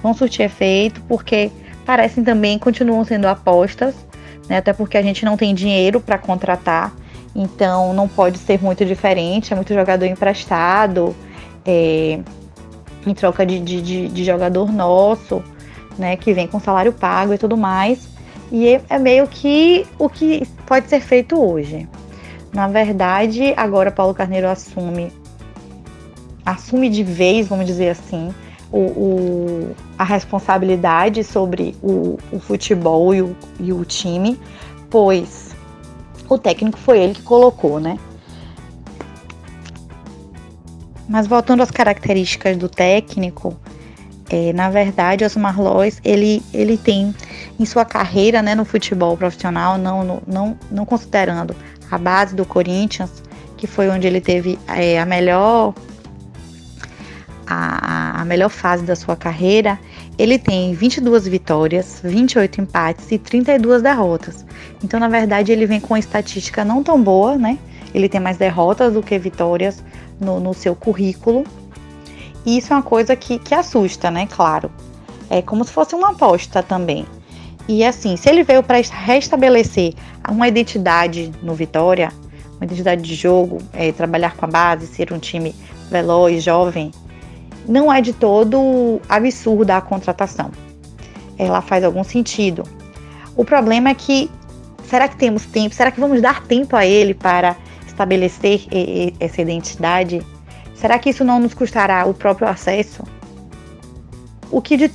[0.03, 1.51] vão surtir efeito, porque
[1.85, 3.95] parecem também continuam sendo apostas,
[4.49, 4.57] né?
[4.57, 6.93] Até porque a gente não tem dinheiro para contratar,
[7.35, 9.53] então não pode ser muito diferente.
[9.53, 11.15] É muito jogador emprestado,
[11.65, 12.19] é,
[13.05, 15.43] em troca de, de, de jogador nosso,
[15.97, 16.17] né?
[16.17, 18.09] Que vem com salário pago e tudo mais.
[18.51, 21.87] E é meio que o que pode ser feito hoje.
[22.51, 25.13] Na verdade, agora Paulo Carneiro assume
[26.43, 28.33] assume de vez, vamos dizer assim,
[28.71, 34.39] o, o a responsabilidade sobre o, o futebol e o, e o time,
[34.89, 35.55] pois
[36.27, 37.97] o técnico foi ele que colocou, né?
[41.07, 43.57] Mas voltando às características do técnico,
[44.29, 47.15] é, na verdade, Osmar Lois, ele, ele tem
[47.59, 51.55] em sua carreira né, no futebol profissional, não, no, não, não considerando
[51.89, 53.23] a base do Corinthians,
[53.57, 55.73] que foi onde ele teve é, a melhor
[57.51, 59.79] a, a melhor fase da sua carreira,
[60.19, 64.45] ele tem 22 vitórias, 28 empates e 32 derrotas.
[64.83, 67.57] Então, na verdade, ele vem com uma estatística não tão boa, né?
[67.91, 69.83] Ele tem mais derrotas do que vitórias
[70.19, 71.43] no, no seu currículo.
[72.45, 74.27] E isso é uma coisa que, que assusta, né?
[74.29, 74.69] Claro.
[75.27, 77.05] É como se fosse uma aposta também.
[77.67, 79.93] E assim, se ele veio para restabelecer
[80.29, 82.11] uma identidade no Vitória,
[82.57, 85.55] uma identidade de jogo, é, trabalhar com a base, ser um time
[85.89, 86.91] veloz, jovem,
[87.67, 90.51] não é de todo absurda a contratação.
[91.37, 92.63] Ela faz algum sentido.
[93.35, 94.29] O problema é que
[94.85, 95.73] será que temos tempo?
[95.73, 97.55] Será que vamos dar tempo a ele para
[97.87, 98.67] estabelecer
[99.19, 100.21] essa identidade?
[100.75, 103.03] Será que isso não nos custará o próprio acesso?
[104.51, 104.91] O que, de,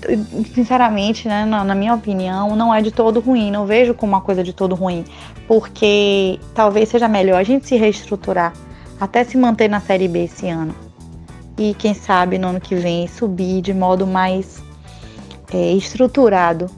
[0.52, 3.52] sinceramente, né, na, na, minha opinião, não é de todo ruim.
[3.52, 5.04] Não vejo como uma coisa de todo ruim.
[5.46, 8.52] Porque talvez seja melhor a gente se reestruturar
[9.00, 10.83] até se manter na Série B esse ano
[11.58, 14.62] e quem sabe no ano que vem subir de modo mais
[15.52, 16.70] é, estruturado.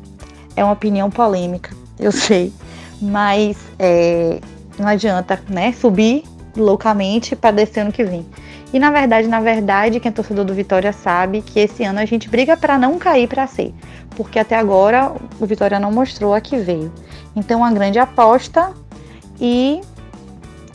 [0.54, 2.52] É uma opinião polêmica, eu sei,
[3.00, 4.40] mas é,
[4.78, 5.72] não adianta, né?
[5.72, 6.24] Subir
[6.56, 8.24] loucamente para descer ano que vem.
[8.72, 12.04] E na verdade, na verdade, quem é torcedor do Vitória sabe que esse ano a
[12.04, 13.72] gente briga para não cair para ser,
[14.16, 16.92] porque até agora o Vitória não mostrou a que veio.
[17.34, 18.72] Então, uma grande aposta
[19.40, 19.80] e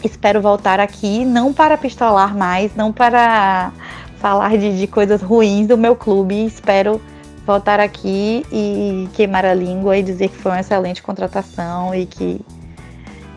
[0.08, 3.72] espero voltar aqui não para pistolar mais, não para
[4.18, 6.46] falar de, de coisas ruins do meu clube.
[6.46, 7.02] Espero
[7.46, 12.40] voltar aqui e queimar a língua e dizer que foi uma excelente contratação e que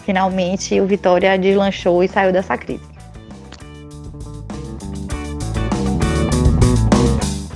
[0.04, 2.84] finalmente o Vitória deslanchou e saiu dessa crise.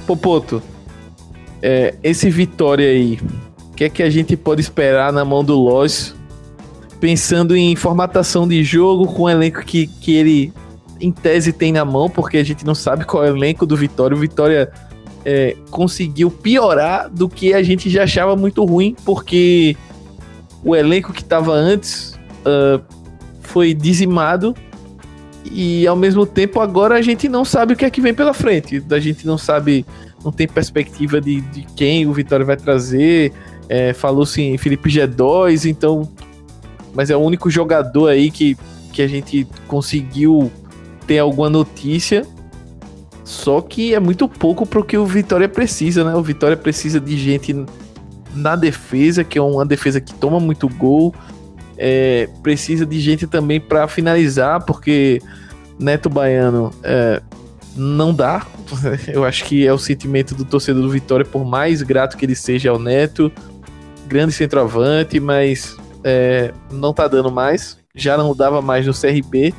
[0.07, 0.63] Popoto,
[1.61, 3.21] é, esse Vitória aí,
[3.71, 6.15] o que é que a gente pode esperar na mão do Lois,
[7.01, 10.53] pensando em formatação de jogo com o elenco que, que ele
[11.01, 13.77] em tese tem na mão, porque a gente não sabe qual é o elenco do
[13.77, 14.17] Vitória.
[14.17, 14.71] O Vitória
[15.25, 19.77] é, conseguiu piorar do que a gente já achava muito ruim, porque
[20.65, 22.83] o elenco que estava antes uh,
[23.41, 24.55] foi dizimado
[25.45, 28.35] e ao mesmo tempo agora a gente não sabe o que é que vem pela
[28.35, 28.83] frente.
[28.91, 29.87] A gente não sabe,
[30.25, 33.33] não tem perspectiva de, de quem o Vitória vai trazer.
[33.69, 36.09] É, Falou-se em Felipe G2, então.
[36.99, 38.59] Mas é o único jogador aí que,
[38.93, 40.51] que a gente conseguiu
[41.07, 42.27] ter alguma notícia.
[43.23, 46.17] Só que é muito pouco pro que o Vitória precisa, né?
[46.17, 47.65] O Vitória precisa de gente
[48.35, 51.15] na defesa, que é uma defesa que toma muito gol.
[51.77, 55.23] É, precisa de gente também para finalizar, porque
[55.79, 57.23] Neto Baiano é,
[57.77, 58.45] não dá.
[59.07, 62.35] Eu acho que é o sentimento do torcedor do Vitória, por mais grato que ele
[62.35, 63.31] seja ao Neto.
[64.09, 67.79] Grande centroavante, mas é, não tá dando mais.
[67.95, 69.55] Já não dava mais no CRB.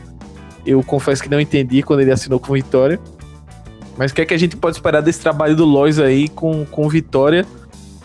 [0.65, 2.99] Eu confesso que não entendi quando ele assinou com Vitória.
[3.97, 6.65] Mas o que é que a gente pode esperar desse trabalho do Lois aí com,
[6.65, 7.45] com Vitória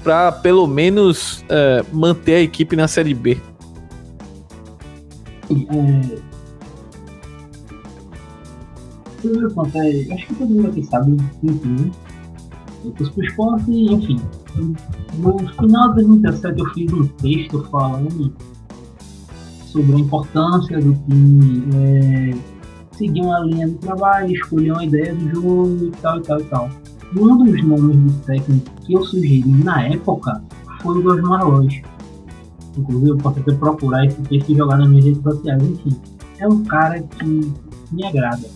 [0.03, 3.39] para pelo menos uh, manter a equipe na Série B?
[5.51, 6.35] É...
[9.21, 11.93] Primeiro ponto é, acho que todo mundo aqui sabe, enfim,
[12.85, 14.21] eu pus pro esporte, enfim.
[15.19, 18.33] No final de 2017 eu fiz um texto falando
[19.67, 22.35] sobre a importância do time é,
[22.97, 26.45] seguir uma linha de trabalho, escolher uma ideia do jogo e tal e tal e
[26.45, 26.71] tal.
[27.17, 30.43] Um dos nomes do técnico que eu sugeri na época
[30.83, 31.83] foi o Gosmar Lois.
[32.77, 35.63] Inclusive, eu posso até procurar esse texto e jogar nas minhas redes sociais.
[35.63, 35.97] Enfim,
[36.39, 37.53] é um cara que
[37.93, 38.49] me agrada.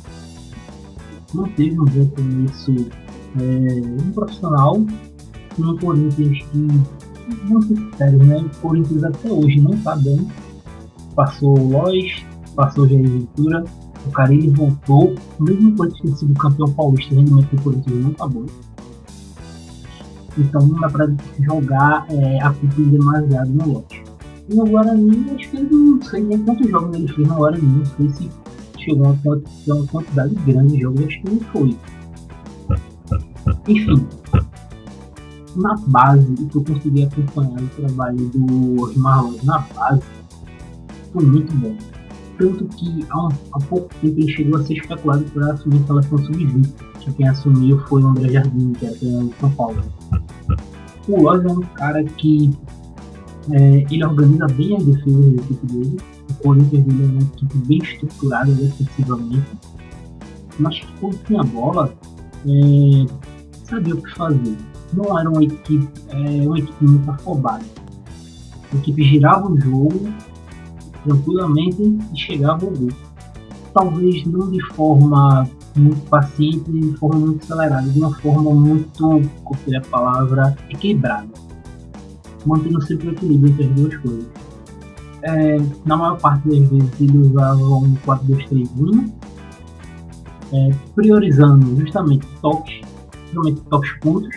[1.35, 4.85] Não teve um bom começo é, um profissional
[5.59, 6.69] no Corinthians que,
[7.51, 8.39] não se sério, né?
[8.39, 10.27] O Corinthians até hoje não tá bem
[11.19, 13.65] passou o Lois, passou o Jair Ventura,
[14.07, 18.29] o Carilli voltou, mesmo de ter sido campeão paulista, o rendimento do Corinthians não tá
[18.29, 18.47] bom.
[20.39, 21.09] Então não dá pra
[21.41, 24.05] jogar é, a culpa demasiado no lote.
[24.49, 27.67] E no Guarani, acho que ele não sei nem quantos jogos ele fez no Guarani,
[27.67, 28.31] não sei se
[28.79, 31.77] chegou a uma quantidade grande de jogos, acho que não foi.
[33.67, 34.07] Enfim,
[35.57, 40.03] na base, o que eu consegui acompanhar o trabalho do Osmar na base,
[41.13, 41.77] foi muito bom.
[42.39, 45.87] tanto que há, um, há pouco tempo ele chegou a ser especulado para assumir a
[45.87, 49.83] seleção sub-20, que quem assumiu foi o André Jardim, que era o São Paulo.
[51.09, 52.51] O Loz é um cara que
[53.51, 55.97] é, ele organiza bem as defesas da equipe dele,
[56.31, 59.49] o Corinthians é uma equipe bem estruturada defensivamente,
[60.59, 61.93] mas quando tinha a bola,
[62.47, 63.28] é,
[63.69, 64.57] sabia o que fazer.
[64.93, 67.65] Não era uma equipe, é, uma equipe muito afobada.
[68.73, 70.13] A equipe girava o jogo
[71.05, 72.89] tranquilamente e chegava ao gol.
[73.73, 78.91] Talvez não de forma muito paciente, de forma muito acelerada, de uma forma muito,
[79.45, 81.29] qual seria a palavra, equilibrada.
[82.45, 84.27] Mantendo sempre o equilíbrio entre as duas coisas.
[85.23, 89.13] É, na maior parte das vezes ele usava um 4-2-3-1,
[90.53, 92.81] é, priorizando justamente toques,
[93.29, 94.37] justamente toques curtos.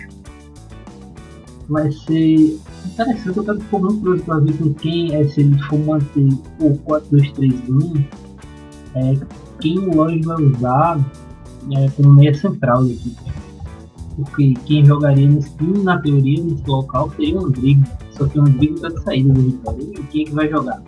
[1.70, 5.80] Vai ser interessante, eu quero muito curioso para ver com quem é, se ele for
[5.80, 6.28] manter
[6.60, 8.06] o 4-2-3-1,
[8.96, 9.16] é,
[9.60, 11.00] quem o Lodge vai usar
[11.72, 13.32] é, como meia central da equipe.
[14.16, 17.84] Porque quem jogaria nesse time, na teoria, nesse local, seria o Rodrigo.
[18.12, 19.84] Só que o Rodrigo está de saída do Vitória.
[19.84, 20.84] E quem é que vai jogar?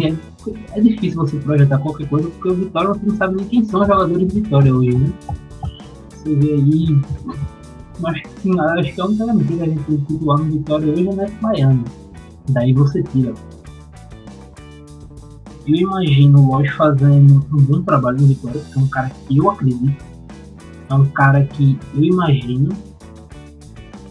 [0.00, 0.14] É?
[0.72, 3.82] É difícil você projetar qualquer coisa, porque o Vitória você não sabe nem quem são
[3.82, 5.12] os jogadores de Vitória hoje, né?
[6.20, 6.86] Você vê aí
[8.22, 11.34] que, sim, acho que a única que a gente titular no Vitória hoje é Neto
[11.40, 11.84] Baiano.
[12.50, 13.32] Daí você tira.
[15.66, 19.38] Eu imagino o Lodge fazendo um bom trabalho no Vitória, porque é um cara que
[19.38, 20.04] eu acredito.
[20.90, 22.68] É um cara que eu imagino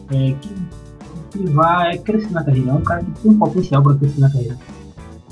[0.09, 0.55] é, que,
[1.29, 2.71] que vai crescer na carreira.
[2.71, 4.57] É um cara que tem um potencial para crescer na carreira.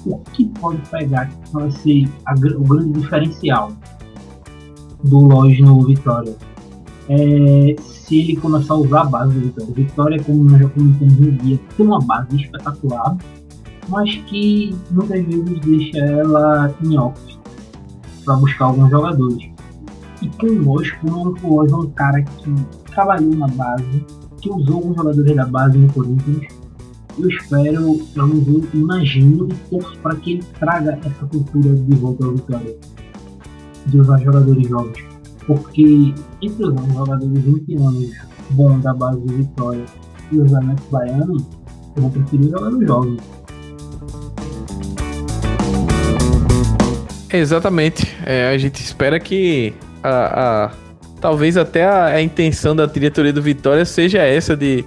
[0.05, 3.71] O que pode pegar que ser a, o grande diferencial
[5.03, 6.35] do Lodge no Vitória?
[7.09, 9.73] É, se ele começar a usar a base do Vitória.
[9.73, 13.17] Vitória, como nós já comentamos no dia, tem uma base espetacular,
[13.87, 17.19] mas que muitas vezes deixa ela em off
[18.25, 19.49] para buscar alguns jogadores.
[20.21, 22.53] E conosco, o Lois é um cara que
[22.93, 24.05] trabalhou na base,
[24.41, 26.47] que usou alguns jogadores da base no Corinthians.
[27.17, 31.95] Eu espero, pelo menos eu imagino e torço para que ele traga essa cultura de
[31.95, 32.75] volta ao Vitória,
[33.85, 35.06] de usar jogadores jovens
[35.47, 38.11] porque entre os jogadores de 20 anos
[38.51, 39.85] bom da base de Vitória
[40.31, 41.43] e os amantes baianos,
[41.95, 43.17] eu vou preferir jogar no jovem.
[47.31, 48.15] Exatamente.
[48.25, 50.71] É, a gente espera que a, a
[51.19, 54.85] talvez até a, a, intenção da diretoria do Vitória seja essa de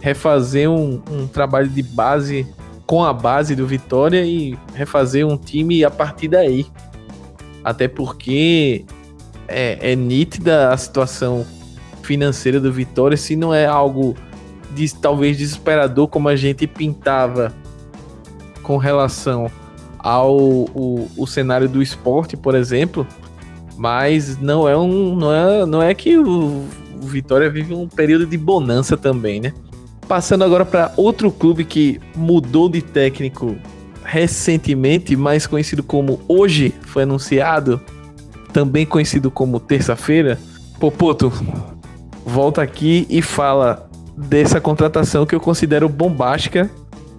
[0.00, 2.46] refazer um, um, trabalho de base
[2.86, 6.66] com a base do Vitória e refazer um time a partir daí.
[7.64, 8.84] Até porque
[9.48, 11.46] é, é nítida a situação
[12.02, 14.14] financeira do Vitória, se não é algo
[14.72, 17.52] de, talvez desesperador como a gente pintava
[18.62, 19.50] com relação
[19.98, 23.06] ao o, o cenário do esporte, por exemplo,
[23.76, 28.26] mas não é um não é, não é que o, o Vitória vive um período
[28.26, 29.52] de bonança também, né?
[30.06, 33.56] Passando agora para outro clube que mudou de técnico
[34.04, 37.80] recentemente, mais conhecido como hoje foi anunciado,
[38.56, 40.38] também conhecido como terça-feira,
[40.80, 41.30] Popoto,
[42.24, 46.70] volta aqui e fala dessa contratação que eu considero bombástica.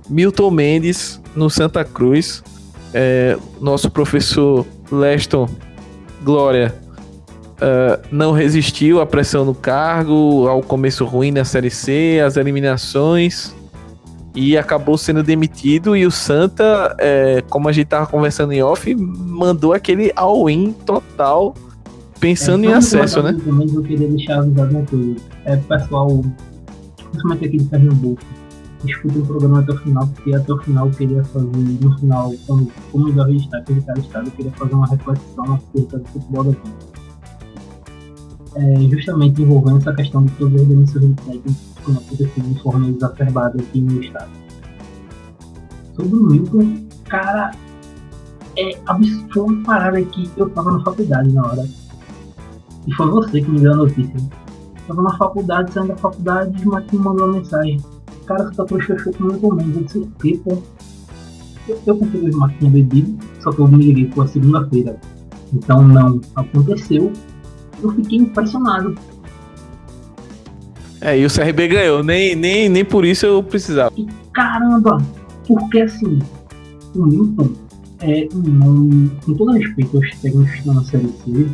[0.09, 2.43] Milton Mendes no Santa Cruz.
[2.91, 5.47] É, nosso professor Leston
[6.23, 6.73] Glória
[7.57, 13.53] uh, não resistiu à pressão no cargo, ao começo ruim na Série C, às eliminações
[14.37, 15.95] e acabou sendo demitido.
[15.95, 21.55] E o Santa, é, como a gente tava conversando em off, mandou aquele all-in total,
[22.19, 23.35] pensando é, em acesso, né?
[23.43, 25.15] Também eu queria deixar avisado uma coisa.
[25.45, 26.23] É, pessoal,
[27.09, 28.21] principalmente aqui de Pernambuco,
[28.85, 31.47] escuta o programa até o final, porque até o final eu queria fazer,
[31.81, 35.97] no final, como, como já está, que cada estado, eu queria fazer uma reflexão acerca
[35.97, 36.71] do futebol daqui.
[38.55, 42.89] É, justamente envolvendo essa questão de todas as demissões de técnicos como aconteceu de forma
[42.89, 44.29] exacerbada aqui no estado.
[45.95, 47.51] Sobre o Milton, cara,
[48.57, 51.67] é absurdo uma parada que eu tava na faculdade na hora.
[52.85, 54.29] E foi você que me deu a notícia.
[54.87, 57.81] Tava na faculdade, saindo da faculdade, e o Marquinhos mandou uma mensagem.
[58.25, 59.95] Cara, você tá fechou com o Milton Mendes.
[59.95, 60.57] Eu disse, pô?
[61.67, 64.99] Eu, eu consegui o Marquinhos bebido, só que eu me liguei, a segunda-feira.
[65.53, 67.11] Então não aconteceu.
[67.81, 68.95] Eu fiquei impressionado
[71.07, 73.93] é, e o CRB ganhou, nem, nem, nem por isso eu precisava.
[74.33, 74.97] Caramba,
[75.47, 76.19] porque assim,
[76.93, 77.49] o Milton
[78.01, 81.47] é um nome, com todo respeito aos técnicos que estão na Série C,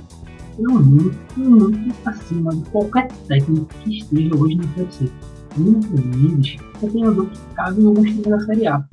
[0.57, 5.11] é um nome muito acima de qualquer técnico que esteja hoje na Série C.
[5.55, 8.83] Milton Mendes é treinador que cabe em alguns times da Série A.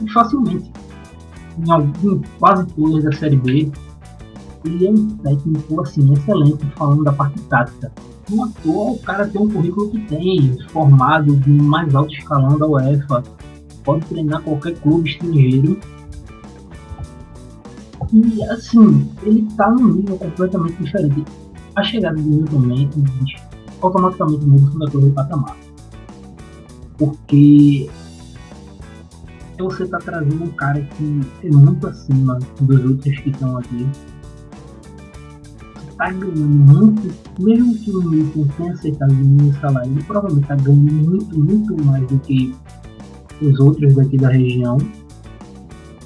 [0.00, 0.72] E facilmente.
[1.58, 3.70] em, algum, quase todas da Série B.
[4.64, 7.92] Ele é um técnico assim, excelente falando da parte tática.
[8.40, 12.66] À toa o cara tem um currículo que tem, formado no mais alto escalão da
[12.66, 13.22] UEFA,
[13.84, 15.78] pode treinar qualquer clube estrangeiro.
[18.12, 21.24] E assim, ele tá num nível completamente diferente.
[21.74, 23.40] A chegada do Milton Mendes
[23.80, 25.56] automaticamente muda o Cruz de patamar.
[26.98, 27.90] Porque
[29.58, 33.86] você tá trazendo um cara que é muito acima dos outros que estão aqui.
[36.02, 40.56] Que tá ganhando muito, mesmo que o Milton tenha aceitado o salário, ele provavelmente tá
[40.56, 42.54] ganhando muito, muito mais do que
[43.40, 44.78] os outros daqui da região.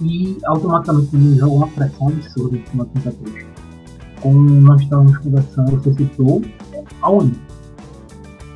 [0.03, 3.17] E automaticamente ele joga uma pressão absurda em cima do Santa.
[4.21, 6.43] Como nós estávamos conversando, você citou,
[7.03, 7.09] a.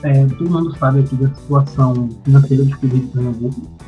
[0.03, 3.80] É, todo mundo sabe aqui da situação financeira dos clubes de Pernambuco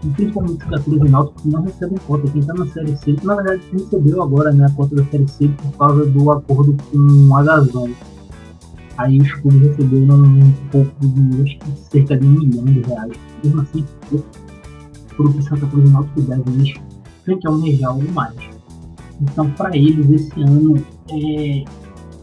[0.00, 2.30] principalmente da Cruz e Náutico, que não recebem cota.
[2.30, 5.48] Quem está na Série C, na verdade recebeu agora né, a cota da Série C
[5.48, 7.90] por causa do acordo com a Gazon.
[8.96, 13.12] Aí os clubes receberam um pouco de acho que cerca de um milhão de reais.
[13.44, 16.74] Mesmo assim, o que Santa Cruz e Náutico deve, eles
[17.24, 18.34] têm que almejar algo mais.
[19.20, 20.76] Então, para eles, esse ano
[21.10, 21.64] é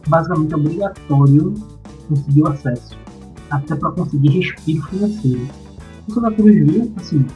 [0.08, 1.54] basicamente obrigatório
[2.08, 2.96] conseguir o acesso,
[3.50, 5.48] até para conseguir respiro financeiro.
[6.08, 7.26] O Santa Cruz viu, assim,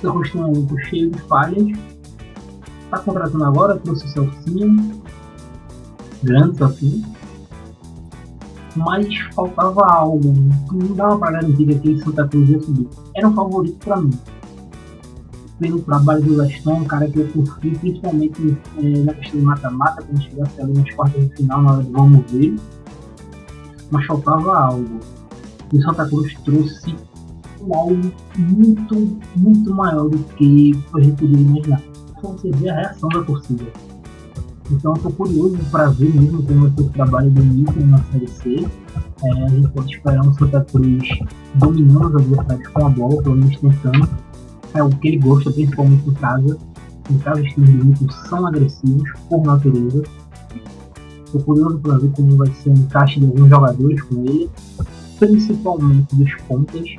[0.00, 1.78] seu rosto cheio de falhas.
[2.90, 5.02] Tá contratando agora, trouxe o Celcinho.
[6.22, 7.04] Grande assim.
[8.76, 10.32] Mas faltava algo
[10.68, 12.88] que não dava para garantir que aquele Santa Cruz ia subir.
[13.14, 14.18] Era um favorito para mim.
[15.58, 20.02] Pelo trabalho do Leston, um cara que eu confio principalmente é, na questão do mata-mata,
[20.02, 22.56] quando chegasse ali nas quartas de final, na hora do vamos ver.
[23.90, 25.00] Mas faltava algo.
[25.72, 26.96] E o Santa Cruz trouxe
[27.72, 31.82] algo muito, muito maior do que a gente podia imaginar.
[32.20, 33.64] Só você vê a reação da torcida.
[34.70, 38.66] Então tô curioso para ver mesmo como o trabalho do Newton na Série C.
[39.24, 41.08] É, a gente pode esperar um Santa Cruz
[41.56, 44.08] dominando os adversários com a bola, pelo menos tentando.
[44.72, 46.58] É o que ele gosta, principalmente em casa.
[47.10, 50.04] Em casa, os times do Newton são agressivos, por natureza.
[51.24, 54.50] Estou curioso para ver como vai ser o encaixe de alguns jogadores com ele,
[55.18, 56.96] principalmente dos pontas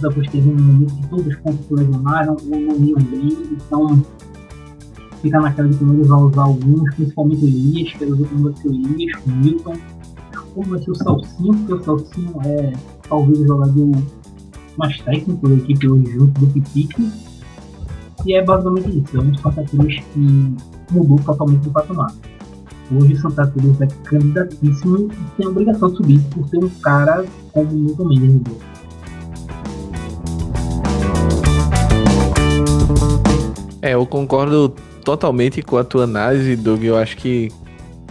[0.00, 4.02] depois teve um momento que todos os pontos se lesionaram ou não iam bem, então
[5.20, 8.68] fica naquela de ele vai usar alguns, principalmente o Elias, que era o vai ser
[8.68, 9.74] o Elias, o Milton,
[10.54, 12.72] como vai ser o Salsinho, porque o Salsinho é
[13.08, 13.90] talvez o jogador
[14.76, 17.10] mais técnico da equipe hoje junto do Pipique.
[18.24, 20.56] E é basicamente isso, é um Santa Cruz que
[20.90, 22.12] mudou totalmente o patamar.
[22.90, 27.24] Hoje Santa Cruz é candidatíssimo e tem a obrigação de subir por ter um cara
[27.52, 28.77] como o Milton Mendes
[33.80, 34.74] É, eu concordo
[35.04, 36.82] totalmente com a tua análise, Doug.
[36.84, 37.50] Eu acho que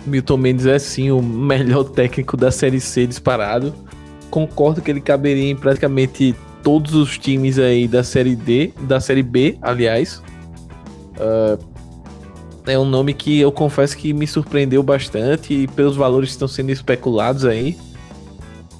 [0.05, 3.74] Milton Mendes é sim o melhor técnico da Série C disparado.
[4.30, 9.24] Concordo que ele caberia em praticamente todos os times aí da Série D, da Série
[9.24, 10.22] B, aliás.
[11.18, 11.57] Uh,
[12.65, 16.47] é um nome que eu confesso que me surpreendeu bastante e pelos valores que estão
[16.47, 17.78] sendo especulados aí.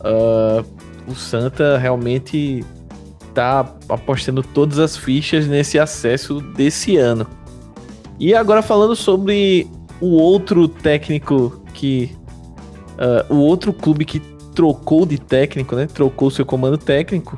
[0.02, 0.66] Uh,
[1.08, 2.64] o Santa realmente
[3.38, 7.28] tá apostando todas as fichas nesse acesso desse ano.
[8.20, 9.68] E agora falando sobre
[10.02, 12.12] o outro técnico que.
[13.30, 14.20] Uh, o outro clube que
[14.56, 15.86] trocou de técnico, né?
[15.86, 17.38] Trocou seu comando técnico.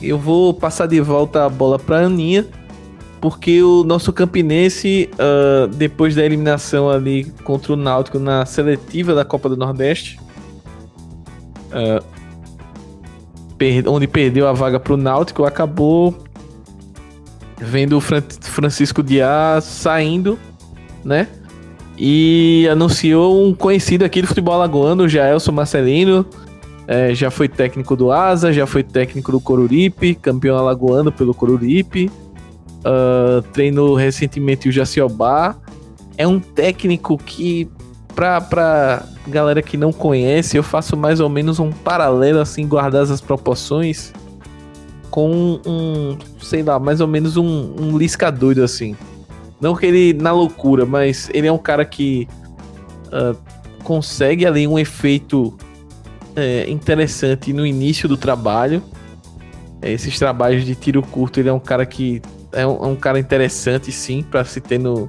[0.00, 2.46] Eu vou passar de volta a bola para Aninha,
[3.20, 9.22] porque o nosso Campinense, uh, depois da eliminação ali contra o Náutico na seletiva da
[9.22, 10.18] Copa do Nordeste,
[11.68, 12.13] uh,
[13.58, 16.14] per onde perdeu a vaga para o Náutico, acabou
[17.58, 20.38] vendo o Fran Francisco Dias saindo,
[21.04, 21.28] né?
[21.96, 26.26] E anunciou um conhecido aqui do futebol alagoano, Jaelson Marcelino.
[26.86, 32.10] É, já foi técnico do Asa, já foi técnico do Coruripe, campeão alagoano pelo Coruripe.
[32.80, 35.56] Uh, treinou recentemente o Jaciobá.
[36.18, 37.68] É um técnico que
[38.14, 43.10] pra, pra galera que não conhece, eu faço mais ou menos um paralelo, assim, guardadas
[43.10, 44.12] as proporções,
[45.10, 48.96] com um, um, sei lá, mais ou menos um, um Lisca doido, assim.
[49.60, 52.28] Não que ele na loucura, mas ele é um cara que
[53.06, 53.36] uh,
[53.82, 55.56] consegue ali um efeito
[56.34, 58.82] é, interessante no início do trabalho.
[59.80, 62.20] É, esses trabalhos de tiro curto, ele é um cara que
[62.52, 65.08] é um, é um cara interessante, sim, para se ter no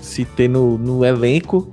[0.00, 1.70] se ter no, no elenco.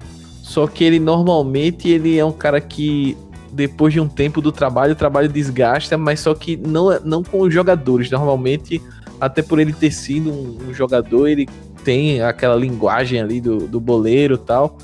[0.47, 3.17] Só que ele normalmente ele é um cara que
[3.51, 7.41] depois de um tempo do trabalho, o trabalho desgasta, mas só que não, não com
[7.41, 8.09] os jogadores.
[8.09, 8.81] Normalmente
[9.19, 11.49] até por ele ter sido um, um jogador, ele
[11.83, 14.77] tem aquela linguagem ali do, do boleiro e tal.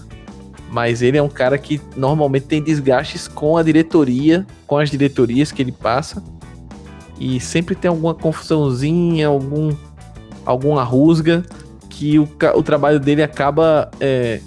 [0.70, 5.50] Mas ele é um cara que normalmente tem desgastes com a diretoria, com as diretorias
[5.50, 6.22] que ele passa.
[7.18, 9.74] E sempre tem alguma confusãozinha, algum,
[10.46, 11.46] alguma rusga
[11.90, 14.42] que o, o trabalho dele acaba é,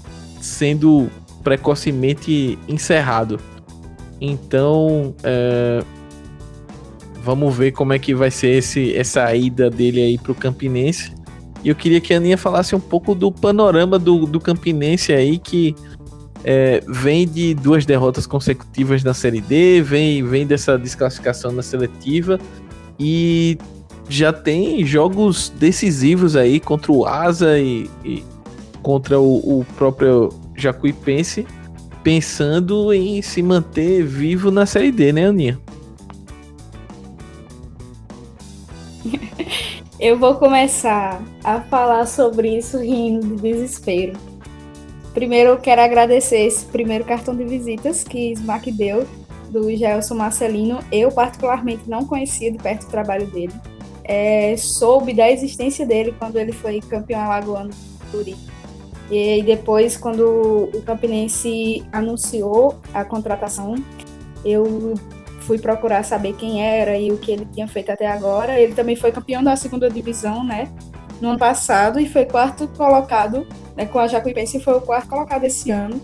[0.46, 1.10] sendo
[1.42, 3.38] precocemente encerrado.
[4.20, 5.82] Então, é,
[7.22, 11.12] vamos ver como é que vai ser esse, essa ida dele aí pro Campinense.
[11.62, 15.38] E eu queria que a Aninha falasse um pouco do panorama do, do Campinense aí,
[15.38, 15.74] que
[16.44, 22.38] é, vem de duas derrotas consecutivas na Série D, vem, vem dessa desclassificação na seletiva
[22.98, 23.58] e
[24.08, 28.24] já tem jogos decisivos aí contra o Asa e, e
[28.86, 31.44] contra o, o próprio Jacuipense
[32.04, 35.58] pensando em se manter vivo na Série D, né, Aninha?
[39.98, 44.12] Eu vou começar a falar sobre isso rindo de desespero.
[45.12, 49.04] Primeiro, eu quero agradecer esse primeiro cartão de visitas que Smack deu,
[49.50, 50.78] do Gelson Marcelino.
[50.92, 53.52] Eu, particularmente, não conhecia de perto o trabalho dele.
[54.04, 58.36] É, soube da existência dele quando ele foi campeão alagoano do Turi.
[59.10, 63.74] E depois, quando o Campinense anunciou a contratação,
[64.44, 64.94] eu
[65.40, 68.60] fui procurar saber quem era e o que ele tinha feito até agora.
[68.60, 70.68] Ele também foi campeão da segunda divisão, né?
[71.20, 75.44] No ano passado e foi quarto colocado, né, com a Jacuipense foi o quarto colocado
[75.44, 75.98] esse ano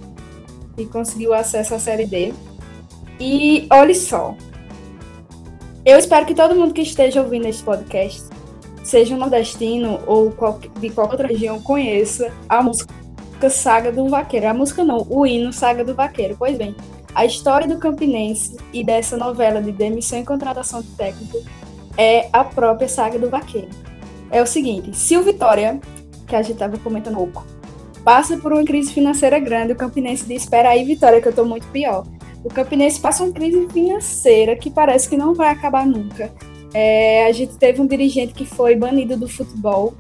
[0.79, 2.33] e conseguiu acesso à Série D.
[3.21, 4.35] E olhe só,
[5.85, 8.32] eu espero que todo mundo que esteja ouvindo este podcast
[8.83, 10.31] seja nordestino ou
[10.81, 12.93] de qualquer outra região, conheça a música
[13.51, 14.49] Saga do Vaqueiro.
[14.49, 16.37] A música não, o hino Saga do Vaqueiro.
[16.39, 16.75] Pois bem,
[17.15, 21.43] a história do Campinense e dessa novela de demissão e contratação de técnico
[21.97, 23.69] é a própria Saga do Vaqueiro.
[24.31, 25.81] É o seguinte, se o Vitória,
[26.27, 27.45] que a gente estava comentando pouco,
[28.03, 31.45] passa por uma crise financeira grande, o Campinense diz, espera aí, Vitória, que eu estou
[31.45, 32.07] muito pior.
[32.43, 36.33] O Campinense passa uma crise financeira que parece que não vai acabar nunca.
[36.75, 39.95] É, a gente teve um dirigente que foi banido do futebol,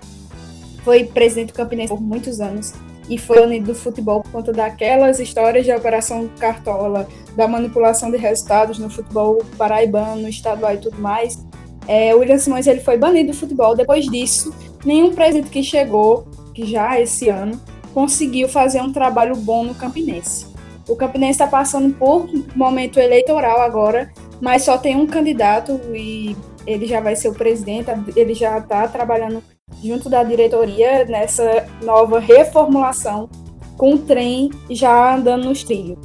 [0.84, 2.72] foi presidente do Campinense por muitos anos
[3.08, 7.06] e foi banido do futebol por conta daquelas histórias de operação Cartola,
[7.36, 11.38] da manipulação de resultados no futebol paraibano, estadual e tudo mais.
[11.86, 13.74] É, o William Simões ele foi banido do futebol.
[13.74, 14.54] Depois disso,
[14.84, 17.60] nenhum presidente que chegou, que já esse ano,
[17.92, 20.46] conseguiu fazer um trabalho bom no Campinense.
[20.88, 24.10] O Campinense está passando por momento eleitoral agora,
[24.40, 28.86] mas só tem um candidato e ele já vai ser o presidente, ele já está
[28.88, 29.42] trabalhando
[29.82, 33.28] junto da diretoria nessa nova reformulação
[33.76, 35.98] com o trem já andando nos trilhos.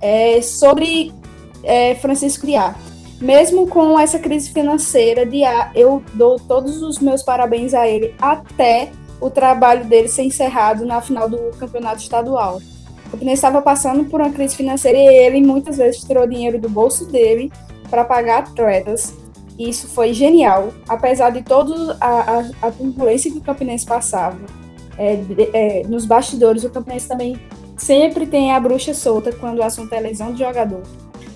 [0.00, 1.12] É, sobre
[1.62, 2.74] é, Francisco Diá,
[3.20, 8.90] mesmo com essa crise financeira, Diá, eu dou todos os meus parabéns a ele até
[9.20, 12.60] o trabalho dele ser encerrado na final do campeonato estadual.
[13.06, 16.68] O Campinense estava passando por uma crise financeira e ele muitas vezes tirou dinheiro do
[16.68, 17.52] bolso dele
[17.88, 19.14] para pagar atletas
[19.68, 24.38] isso foi genial, apesar de toda a, a, turbulência que o Campinense passava.
[24.98, 25.18] É,
[25.52, 27.38] é, nos bastidores, o Campinense também
[27.76, 30.82] sempre tem a bruxa solta quando o assunto é lesão de jogador.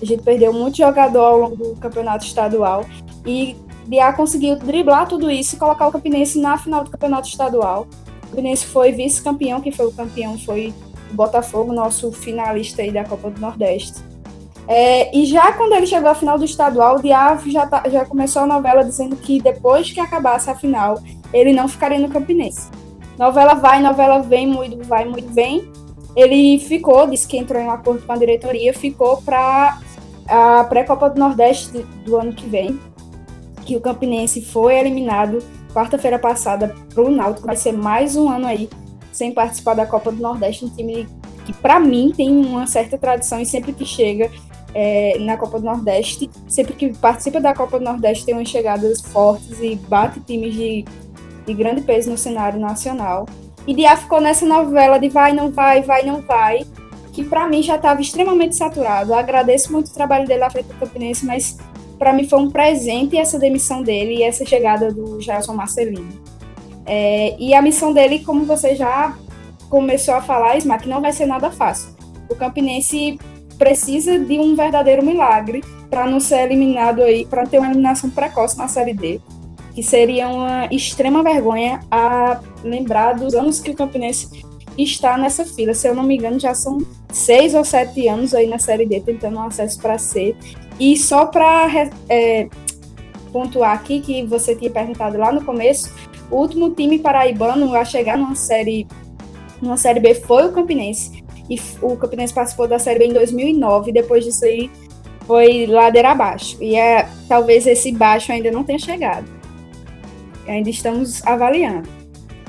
[0.01, 2.85] A gente perdeu muito jogador ao longo do campeonato estadual
[3.25, 3.55] e
[3.87, 7.87] Biá conseguiu driblar tudo isso e colocar o Campinense na final do campeonato estadual.
[8.23, 10.73] O Campinense foi vice-campeão, quem foi o campeão foi
[11.09, 14.06] o Botafogo, nosso finalista aí da Copa do Nordeste.
[14.67, 18.05] É, e já quando ele chegou à final do estadual, o Diabo já, tá, já
[18.05, 20.99] começou a novela dizendo que depois que acabasse a final,
[21.33, 22.69] ele não ficaria no Campinense.
[23.17, 25.71] Novela vai, novela vem, muito vai, muito vem.
[26.15, 29.79] Ele ficou, disse que entrou em um acordo com a diretoria, ficou para
[30.27, 32.79] a pré-copa do Nordeste do ano que vem,
[33.65, 35.39] que o Campinense foi eliminado
[35.73, 37.47] quarta-feira passada para o Náutico.
[37.47, 38.69] Vai ser mais um ano aí
[39.11, 41.07] sem participar da Copa do Nordeste, um time
[41.45, 44.29] que para mim tem uma certa tradição e sempre que chega
[44.73, 46.29] é, na Copa do Nordeste.
[46.47, 50.85] Sempre que participa da Copa do Nordeste tem umas chegadas fortes e bate times de,
[51.45, 53.25] de grande peso no cenário nacional.
[53.65, 56.65] E Diá ficou nessa novela de vai, não vai, vai, não vai,
[57.11, 59.11] que para mim já estava extremamente saturado.
[59.11, 61.57] Eu agradeço muito o trabalho dele à frente do Campinense, mas
[61.97, 66.07] para mim foi um presente essa demissão dele e essa chegada do Gelson Marcelino.
[66.85, 69.17] É, e a missão dele, como você já
[69.69, 71.89] começou a falar, Smack, não vai ser nada fácil.
[72.29, 73.19] O Campinense
[73.57, 78.57] precisa de um verdadeiro milagre para não ser eliminado aí, para ter uma eliminação precoce
[78.57, 79.19] na Série D,
[79.73, 84.43] que seria uma extrema vergonha a lembrar dos anos que o Campinense
[84.77, 85.73] está nessa fila.
[85.73, 86.77] Se eu não me engano, já são
[87.11, 90.35] seis ou sete anos aí na Série D tentando um acesso para C.
[90.79, 92.47] E só para é,
[93.31, 95.91] pontuar aqui que você tinha perguntado lá no começo,
[96.29, 98.87] o último time paraibano a chegar numa série,
[99.61, 101.23] numa série B foi o Campinense.
[101.49, 104.69] E o Campinense participou da série B em 2009, e depois disso aí
[105.25, 106.57] foi ladeira abaixo.
[106.61, 109.25] E é, talvez esse baixo ainda não tenha chegado.
[110.47, 111.87] Ainda estamos avaliando.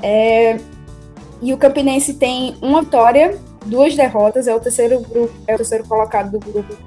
[0.01, 0.57] É,
[1.41, 5.85] e o Campinense tem uma vitória, duas derrotas, é o terceiro grupo, é o terceiro
[5.85, 6.77] colocado do grupo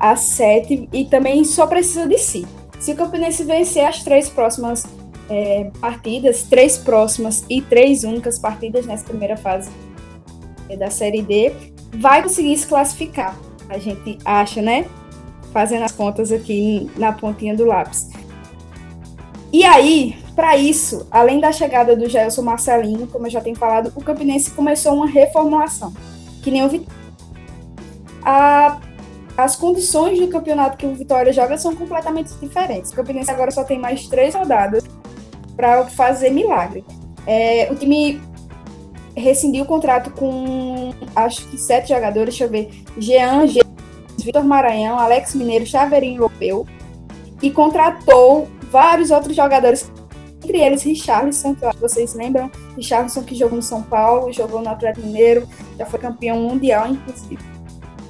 [0.00, 2.46] A7 e também só precisa de si.
[2.78, 4.86] Se o Campinense vencer as três próximas
[5.28, 9.70] é, partidas, três próximas e três únicas partidas nessa primeira fase
[10.76, 11.52] da Série D,
[11.96, 13.36] vai conseguir se classificar.
[13.68, 14.86] A gente acha, né?
[15.52, 18.08] Fazendo as contas aqui na pontinha do lápis.
[19.52, 23.92] E aí, para isso, além da chegada do Gelson Marcelino, como eu já tenho falado,
[23.96, 25.92] o Campinense começou uma reformulação,
[26.42, 27.00] que nem o Vitória.
[29.36, 32.92] As condições do campeonato que o Vitória joga são completamente diferentes.
[32.92, 34.84] O Campinense agora só tem mais três rodadas
[35.56, 36.84] para fazer milagre.
[37.26, 38.20] É, o time
[39.16, 43.60] rescindiu o contrato com acho que sete jogadores, deixa eu ver, Jean, G,
[44.18, 46.66] Vitor Maranhão, Alex Mineiro, Chaveirinho Europeu,
[47.42, 49.90] e contratou vários outros jogadores
[50.42, 55.06] entre eles Richarlison, que vocês lembram, Richarlison que jogou no São Paulo, jogou no Atlético
[55.06, 55.46] Mineiro,
[55.78, 57.38] já foi campeão mundial, inclusive.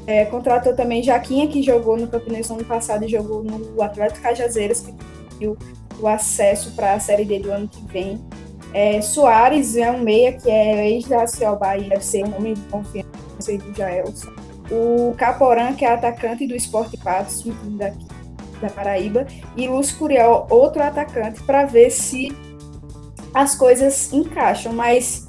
[0.06, 4.80] É, contratou também Jaquinha, que jogou no Campinense ano passado e jogou no Atlético Cajazeiras,
[4.80, 5.56] que conseguiu
[6.00, 8.20] o acesso para a Série D do ano que vem.
[8.72, 12.54] É, Soares é um meia que é ex da Ciel Bahia, deve ser um homem
[12.54, 14.30] de confiança do Jaelson.
[14.70, 17.44] O Caporã, que é atacante do Esporte Patos,
[17.76, 18.06] daqui
[18.60, 22.30] da Paraíba, e Lúcio Curiel, outro atacante, para ver se
[23.34, 24.72] as coisas encaixam.
[24.72, 25.26] Mas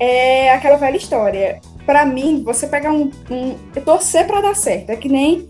[0.00, 1.60] é aquela velha história.
[1.86, 4.90] Para mim, você pegar um, um torcer para dar certo.
[4.90, 5.48] É que nem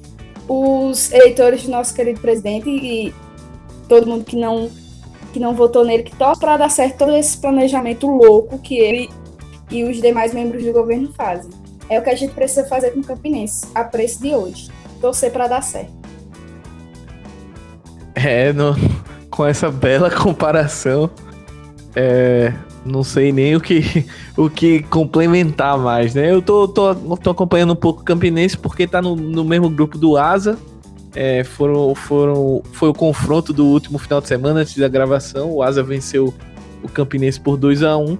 [0.49, 3.14] os eleitores do nosso querido presidente e
[3.88, 4.70] todo mundo que não
[5.33, 9.09] que não votou nele, que torce para dar certo todo esse planejamento louco que ele
[9.70, 11.51] e os demais membros do governo fazem.
[11.89, 14.68] É o que a gente precisa fazer com o Campinense, a preço de hoje.
[15.01, 15.93] Torcer para dar certo.
[18.14, 18.74] É, no,
[19.31, 21.11] com essa bela comparação,
[21.95, 22.53] é,
[22.85, 24.07] não sei nem o que,
[24.37, 26.31] o que complementar mais, né?
[26.31, 29.97] Eu tô, tô, tô acompanhando um pouco o Campinense porque tá no, no mesmo grupo
[29.99, 30.59] do Asa.
[31.14, 35.52] É, foram, foram, foi o confronto do último final de semana antes da gravação.
[35.52, 36.32] O Asa venceu
[36.82, 38.18] o Campinense por 2 a 1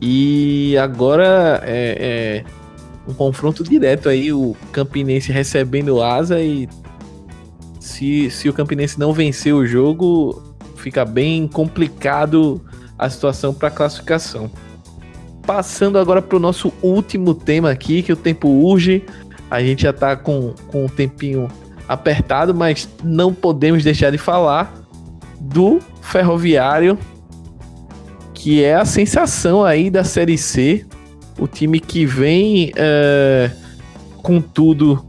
[0.00, 6.68] E agora é, é um confronto direto aí, o Campinense recebendo o Asa e
[7.78, 10.42] se, se o Campinense não vencer o jogo,
[10.76, 12.60] fica bem complicado
[12.98, 14.50] a situação para classificação.
[15.46, 19.04] Passando agora para o nosso último tema aqui, que o tempo urge.
[19.48, 21.48] A gente já está com, com um tempinho
[21.88, 24.74] apertado, mas não podemos deixar de falar
[25.40, 26.98] do Ferroviário,
[28.34, 30.84] que é a sensação aí da Série C.
[31.38, 33.50] O time que vem é,
[34.22, 35.04] com tudo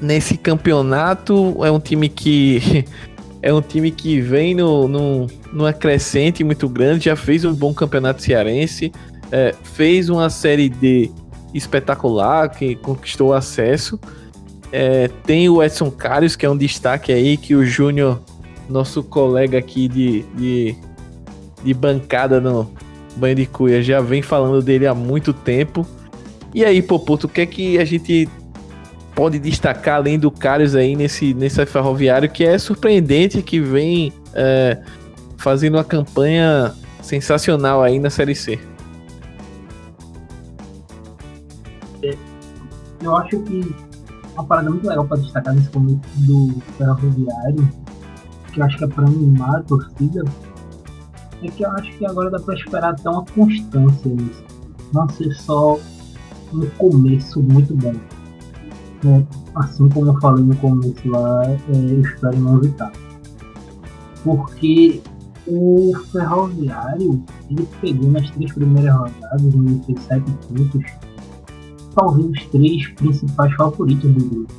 [0.00, 2.84] nesse campeonato é um time que
[3.42, 7.72] é um time que vem no, no, numa crescente muito grande, já fez um bom
[7.72, 8.92] campeonato cearense,
[9.30, 11.10] é, fez uma série D
[11.54, 13.98] espetacular, que conquistou acesso.
[14.72, 18.20] É, tem o Edson Carlos, que é um destaque aí, que o Júnior,
[18.68, 20.76] nosso colega aqui de, de,
[21.62, 22.70] de bancada no
[23.16, 25.86] Banho de Cuia, já vem falando dele há muito tempo.
[26.54, 28.28] E aí, Poputo, o que é que a gente
[29.14, 34.78] pode destacar além do Carlos aí nesse, nesse ferroviário que é surpreendente, que vem é,
[35.38, 38.58] fazendo uma campanha sensacional aí na Série C.
[43.02, 43.85] Eu acho que
[44.36, 47.68] uma parada muito legal para destacar nesse começo do ferroviário,
[48.52, 50.24] que eu acho que é para animar a torcida,
[51.42, 54.44] é que eu acho que agora dá para esperar até uma constância nisso.
[54.92, 55.78] Não ser só
[56.52, 57.94] um começo muito bom
[59.04, 59.22] é,
[59.54, 62.92] assim como eu falei no começo lá, é, eu espero não evitar.
[64.24, 65.00] Porque
[65.46, 70.84] o Ferroviário, ele pegou nas três primeiras rodadas, fez sete pontos,
[71.96, 74.52] talvez os três principais favoritos do grupo.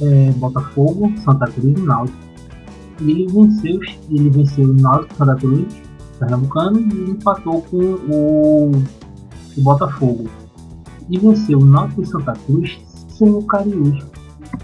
[0.00, 2.18] É, Botafogo, Santa Cruz e Náutico.
[3.00, 5.66] E ele venceu, ele venceu o Náutico, Santa Cruz,
[6.18, 8.70] Pernambucano, e empatou com o,
[9.56, 10.28] o Botafogo.
[11.10, 14.04] E venceu o Náutico e Santa Cruz sem o Cariús.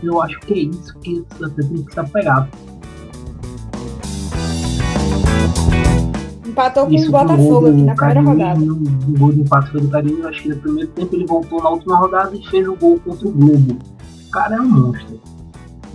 [0.03, 2.49] Eu acho que é isso que você tem que se apegar.
[6.59, 8.61] Empatou com o Botafogo aqui na primeira rodada.
[8.61, 11.71] O gol de empate foi do Cariús, acho que no primeiro tempo ele voltou na
[11.71, 13.79] última rodada e fez o gol contra o Globo.
[14.27, 15.21] O cara é um monstro.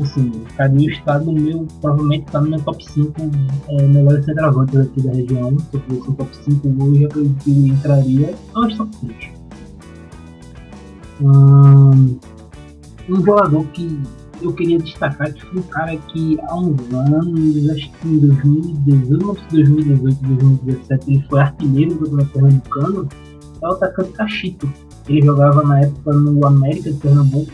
[0.01, 3.13] assim, o Cadinho está no meu, provavelmente está no meu top 5
[3.67, 5.59] é, melhores centroavantes aqui da região.
[5.59, 9.31] Se eu fosse um top 5 hoje, acredito que entraria aos top 3.
[11.21, 12.19] Hum,
[13.09, 14.01] um jogador que
[14.43, 19.41] eu queria destacar que foi um cara que há uns anos, acho que em 2018,
[19.51, 23.09] 2018, 2017, ele foi artilheiro do Campeonato Pernambucano,
[23.61, 24.71] é o atacante Cachito.
[25.07, 27.51] Ele jogava na época no América de Pernambuco.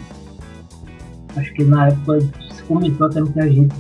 [1.36, 3.76] Acho que na época se comentou até muita gente.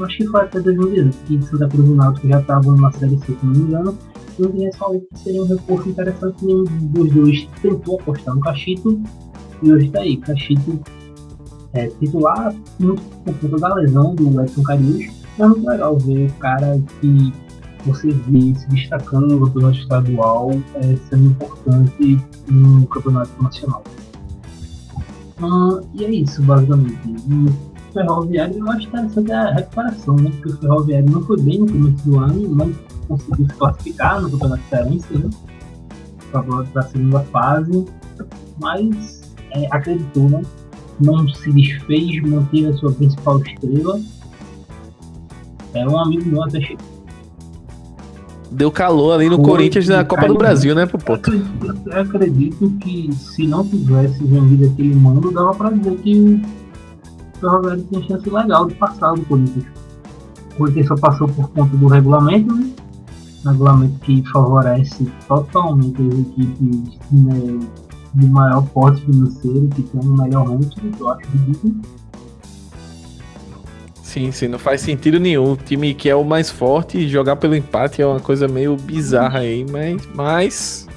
[0.00, 3.26] Acho que foi até 2018, que Santa Cruz e Náutico já estavam na Série C,
[3.26, 3.98] se não me engano.
[4.38, 6.44] E o Vinhas falou que seria um reforço interessante.
[6.44, 9.00] Nenhum dos dois tentou apostar no Cachito.
[9.62, 10.16] E hoje está aí.
[10.18, 10.80] Cachito
[11.72, 15.06] é, titular, por conta da lesão do Edson Carius.
[15.38, 17.32] É muito legal ver o cara que
[17.84, 23.84] você vê se destacando no campeonato estadual, é, sendo importante no campeonato nacional.
[25.40, 26.98] Ah, e é isso, basicamente.
[27.06, 30.30] E Ferroviário, eu acho interessante a recuperação, né?
[30.30, 32.72] Porque o Ferroviário não foi bem no começo do ano, não
[33.06, 35.30] conseguiu se classificar no campeonato cearense, né?
[36.30, 37.86] Para a segunda fase,
[38.60, 40.42] mas é, acreditou, né?
[41.00, 44.00] Não se desfez, manteve a sua principal estrela.
[45.74, 46.60] É um amigo meu até
[48.50, 51.30] Deu calor ali no Foi, Corinthians na Copa do Brasil, né, Popoto?
[51.30, 56.40] Eu acredito, acredito que se não tivesse vendido aquele mando, dava pra dizer que
[57.36, 59.66] o Ferroviário tinha chance legal de passar do Corinthians.
[60.52, 62.70] O Corinthians só passou por conta do regulamento, né?
[63.44, 67.60] Regulamento que favorece totalmente as equipes né,
[68.18, 71.74] de maior porte financeiro, que tem um melhor ranking, eu acho ridículo.
[74.02, 75.52] Sim, sim, não faz sentido nenhum.
[75.52, 79.40] O time que é o mais forte jogar pelo empate é uma coisa meio bizarra
[79.40, 80.88] aí, mas, mas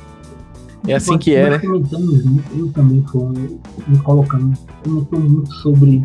[0.87, 1.61] é assim que é, né?
[1.63, 6.01] Eu também tô me colocando, comentou muito sobre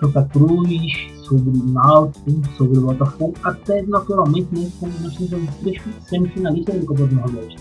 [0.00, 0.92] Santa Cruz,
[1.22, 7.14] sobre Náutico, sobre Botafogo, até naturalmente, né, como nós temos três semifinalistas do Copa do
[7.14, 7.56] Nordeste.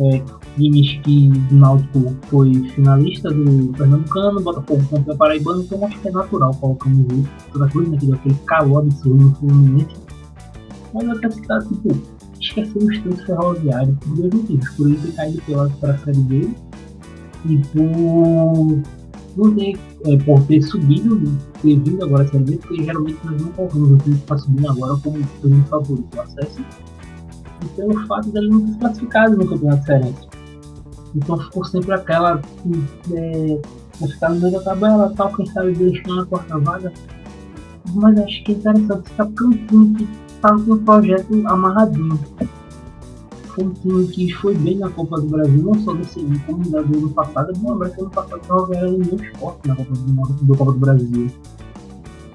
[0.00, 0.22] É,
[0.56, 6.54] times que Náutico foi finalista do Pernambucano, Botafogo campeão paraibano, então acho que é natural
[6.54, 7.30] colocamos isso.
[7.52, 9.96] Toda coisa, né, que deu aquele calor absurdo no Fluminense.
[10.92, 11.88] Mas até citar, tipo,
[12.40, 14.68] esquecemos tanto ferroviário por dois motivos.
[14.70, 16.50] Por ele ter caído pela, para Série B
[17.46, 18.82] e por
[19.36, 19.76] não ter,
[20.06, 21.20] é, por ter subido,
[21.60, 24.38] ter vindo agora a Série B, porque geralmente nós não colocamos o time que está
[24.38, 26.64] subindo agora como o favorito do acesso.
[27.62, 30.33] E pelo fato dele não ter classificado no Campeonato Cearense.
[31.14, 32.40] Então ficou sempre aquela.
[33.12, 33.60] É,
[34.06, 36.92] ficar no meio da tabela, tal, quem sabe deixando a quarta vaga.
[37.94, 41.42] Mas acho que é interessante ficar porque é um time que estava com um projeto
[41.46, 42.18] amarradinho.
[43.54, 46.68] Foi um time que foi bem na Copa do Brasil, não só desse ano, como
[46.70, 47.52] da do ano passado.
[47.52, 50.72] É bom lembrar que ano passado estava ganhando nenhum esporte na Copa do, do Copa
[50.72, 51.30] do Brasil.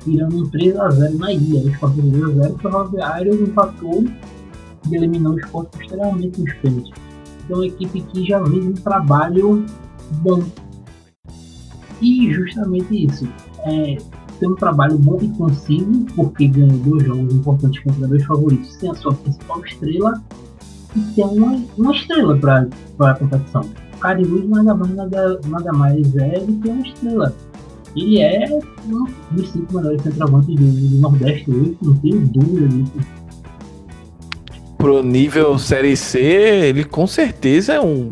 [0.01, 1.61] Tirando um 3x0 na ilha.
[1.61, 4.05] O esporte 3x0, o Ferroviário empatou
[4.89, 6.98] e eliminou o esporte posteriormente nos pênaltis
[7.49, 9.65] é uma equipe que já vem um trabalho
[10.21, 10.43] bom.
[12.01, 13.27] E justamente isso.
[13.65, 13.97] É,
[14.39, 18.89] tem um trabalho bom e conciso, porque ganhou dois jogos importantes contra dois favoritos, tem
[18.89, 20.23] a sua principal estrela
[20.95, 22.67] e tem uma, uma estrela para
[23.11, 23.61] a competição.
[23.95, 27.35] O Cariús nada mais, nada, nada mais é do que uma estrela.
[27.95, 33.18] Ele é um dos cinco melhores centroavantes do, do Nordeste hoje, não tenho dúvida disso
[34.79, 38.09] pro nível Série C, ele com certeza é um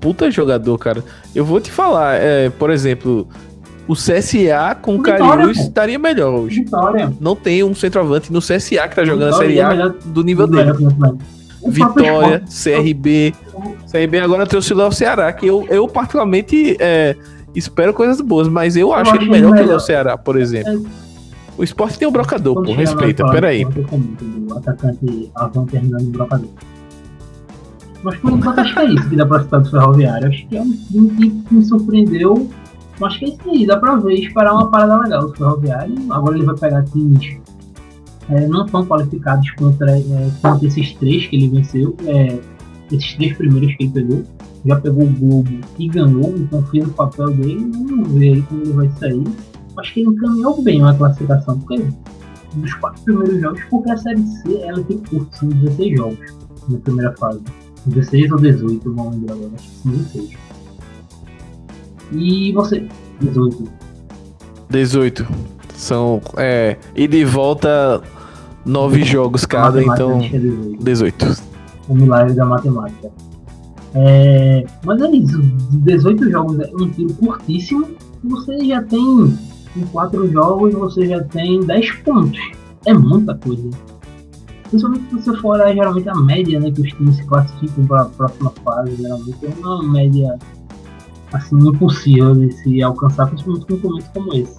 [0.00, 1.04] puta jogador, cara.
[1.32, 3.28] Eu vou te falar, é, por exemplo,
[3.86, 6.64] o CSA com o Cariús estaria melhor hoje.
[6.64, 7.12] Vitória.
[7.20, 10.24] Não tem um centroavante no CSA que tá jogando Vitória, a Série A é do
[10.24, 10.72] nível dele.
[11.68, 13.32] Vitória, CRB.
[13.90, 17.14] CRB agora trouxe lá o Ceará, que eu, eu particularmente é,
[17.54, 20.84] espero coisas boas, mas eu, eu acho ele melhor, melhor que o Ceará, por exemplo.
[21.06, 21.09] É
[21.60, 22.72] o esporte tem um brocador, pô.
[22.72, 23.66] Respeita, peraí.
[23.66, 26.48] O atacante Avon terminando no brocador.
[28.02, 30.28] Mas por enquanto acho que é isso que dá pra citar do Ferroviário.
[30.28, 32.48] Acho que é um time que me surpreendeu.
[33.02, 35.94] Acho que é isso aí, dá pra ver, esperar uma parada legal do Ferroviário.
[36.08, 37.36] Agora ele vai pegar times
[38.30, 41.94] é, não tão qualificados contra, é, contra esses três que ele venceu.
[42.06, 42.38] É,
[42.90, 44.24] esses três primeiros que ele pegou.
[44.64, 47.70] Já pegou o Globo e ganhou, então fez o papel dele.
[47.70, 49.24] Vamos ver aí como ele vai sair
[49.80, 51.84] acho que ele encaminhou bem a classificação, porque
[52.54, 56.34] dos quatro primeiros jogos, porque a Série C ela tem curto, são 16 jogos
[56.68, 57.40] na primeira fase.
[57.86, 60.38] 16 ou 18, vamos lembrar agora, acho que são 16.
[62.12, 62.86] E você?
[63.20, 63.64] 18.
[64.68, 65.26] 18.
[65.74, 66.20] São.
[66.36, 66.76] É.
[66.94, 68.02] E de volta
[68.64, 70.20] nove jogos cada, então.
[70.80, 71.24] 18.
[71.24, 71.34] É
[71.88, 73.10] o milagre da matemática.
[73.94, 75.40] É, mas é isso,
[75.72, 77.88] 18 jogos é um tiro curtíssimo.
[78.22, 79.36] Você já tem
[79.76, 82.40] em quatro jogos você já tem 10 pontos.
[82.86, 83.70] É muita coisa.
[84.68, 86.70] Principalmente se você for olhar geralmente a média, né?
[86.70, 90.38] Que os times se classificam para a próxima fase, geralmente é uma média
[91.32, 94.58] assim impossível de se alcançar, principalmente com um começo como esse.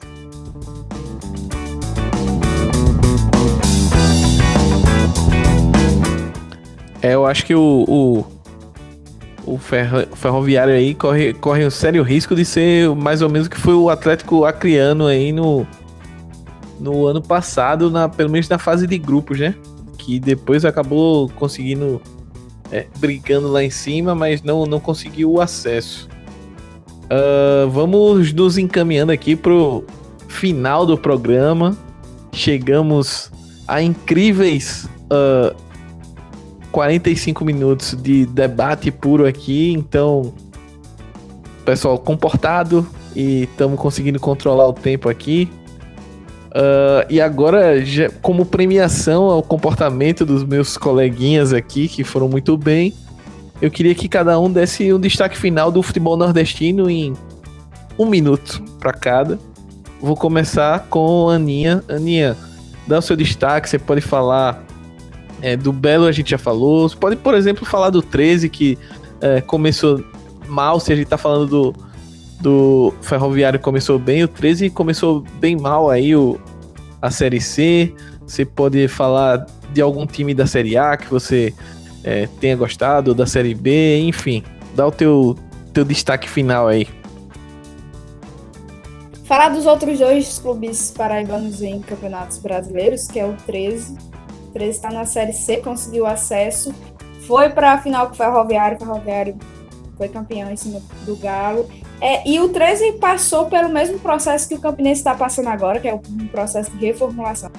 [7.02, 8.26] É, eu acho que o, o,
[9.52, 13.58] o ferro, ferroviário aí corre, corre um sério risco de ser mais ou menos que
[13.58, 15.68] foi o Atlético Acreano aí no,
[16.80, 19.54] no ano passado, na, pelo menos na fase de grupos, né?
[19.98, 22.02] Que depois acabou conseguindo,
[22.72, 26.08] é, brigando lá em cima, mas não, não conseguiu o acesso.
[27.04, 29.84] Uh, vamos nos encaminhando aqui pro
[30.30, 31.76] final do programa.
[32.32, 33.30] Chegamos
[33.68, 35.54] a incríveis uh,
[36.72, 40.34] 45 minutos de debate puro aqui, então,
[41.66, 45.50] pessoal comportado e estamos conseguindo controlar o tempo aqui.
[46.52, 52.58] Uh, e agora, já, como premiação ao comportamento dos meus coleguinhas aqui, que foram muito
[52.58, 52.94] bem,
[53.62, 57.14] eu queria que cada um desse um destaque final do futebol nordestino em
[57.98, 59.40] um minuto para cada.
[60.02, 61.84] Vou começar com a Aninha.
[61.88, 62.36] Aninha,
[62.88, 64.62] dá o seu destaque, você pode falar
[65.42, 66.88] é, do Belo a gente já falou.
[66.88, 68.78] Você pode, por exemplo, falar do 13, que
[69.20, 70.04] é, começou
[70.48, 71.76] mal, se a gente tá falando do,
[72.40, 76.40] do Ferroviário começou bem, o 13 começou bem mal aí o,
[77.02, 77.94] a Série C.
[78.26, 81.54] Você pode falar de algum time da Série A que você
[82.04, 84.44] é, tenha gostado, da Série B, enfim.
[84.76, 85.36] Dá o teu,
[85.74, 86.88] teu destaque final aí.
[89.26, 94.11] Falar dos outros dois clubes paraibanos em campeonatos brasileiros, que é o 13
[94.52, 96.74] 13 está na Série C, conseguiu acesso,
[97.28, 99.38] foi para a final com o Ferroviário, Ferroviário
[99.98, 101.70] foi campeão em cima do Galo.
[102.02, 105.88] É, e o 13 passou pelo mesmo processo que o Campinense está passando agora, que
[105.88, 107.52] é um processo de reformulação.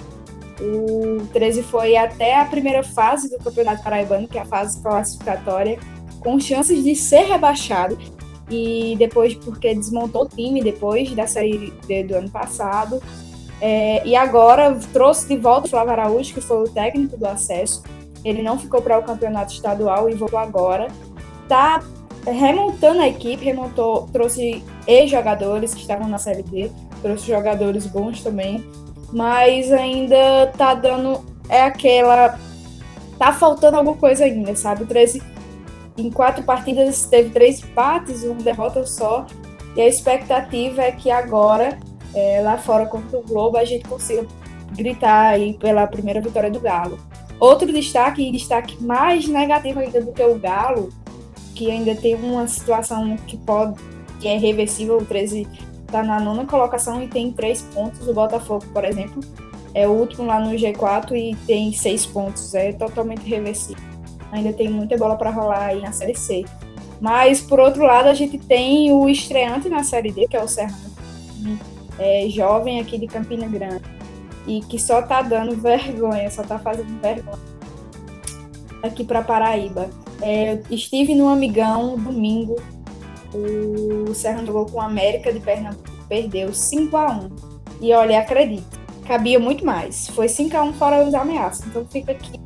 [0.61, 5.79] O 13 foi até a primeira fase do Campeonato Paraibano, que é a fase classificatória,
[6.19, 7.97] com chances de ser rebaixado.
[8.51, 11.73] E depois, porque desmontou o time depois da Série
[12.07, 13.01] do ano passado,
[13.65, 17.81] é, e agora trouxe de volta o Flávio Araújo, que foi o técnico do acesso.
[18.25, 20.89] Ele não ficou para o campeonato estadual e voltou agora.
[21.47, 21.81] Tá
[22.27, 28.69] remontando a equipe, remontou, trouxe ex-jogadores que estavam na Série D, trouxe jogadores bons também,
[29.13, 31.25] mas ainda tá dando.
[31.49, 32.37] É aquela.
[33.17, 34.83] Tá faltando alguma coisa ainda, sabe?
[34.83, 35.23] O 13,
[35.97, 39.25] em quatro partidas, teve três empates, uma derrota só.
[39.77, 41.79] E a expectativa é que agora
[42.15, 44.27] é, lá fora contra o Globo, a gente consiga
[44.77, 46.99] gritar aí pela primeira vitória do Galo.
[47.39, 50.91] Outro destaque, e destaque mais negativo ainda do que o Galo,
[51.55, 53.75] que ainda tem uma situação que pode
[54.21, 55.49] que é reversível, o 13
[55.85, 58.07] está na nona colocação e tem três pontos.
[58.07, 59.21] O Botafogo, por exemplo,
[59.75, 62.55] é o último lá no G4 e tem seis pontos.
[62.55, 63.83] É totalmente reversível.
[64.31, 66.45] Ainda tem muita bola para rolar aí na Série C.
[67.01, 70.47] Mas, por outro lado, a gente tem o estreante na Série D, que é o
[70.47, 70.93] Serrano
[71.99, 73.85] é, jovem aqui de Campina Grande
[74.47, 77.53] e que só tá dando vergonha, só tá fazendo vergonha
[78.83, 79.89] aqui para Paraíba.
[80.21, 82.57] É, estive no Amigão domingo,
[83.35, 87.31] o Serra jogou com a América de Pernambuco, perdeu 5 a 1
[87.81, 90.09] E olha, acredito, cabia muito mais.
[90.09, 91.67] Foi 5 a 1 fora os ameaças.
[91.67, 92.41] Então fica aqui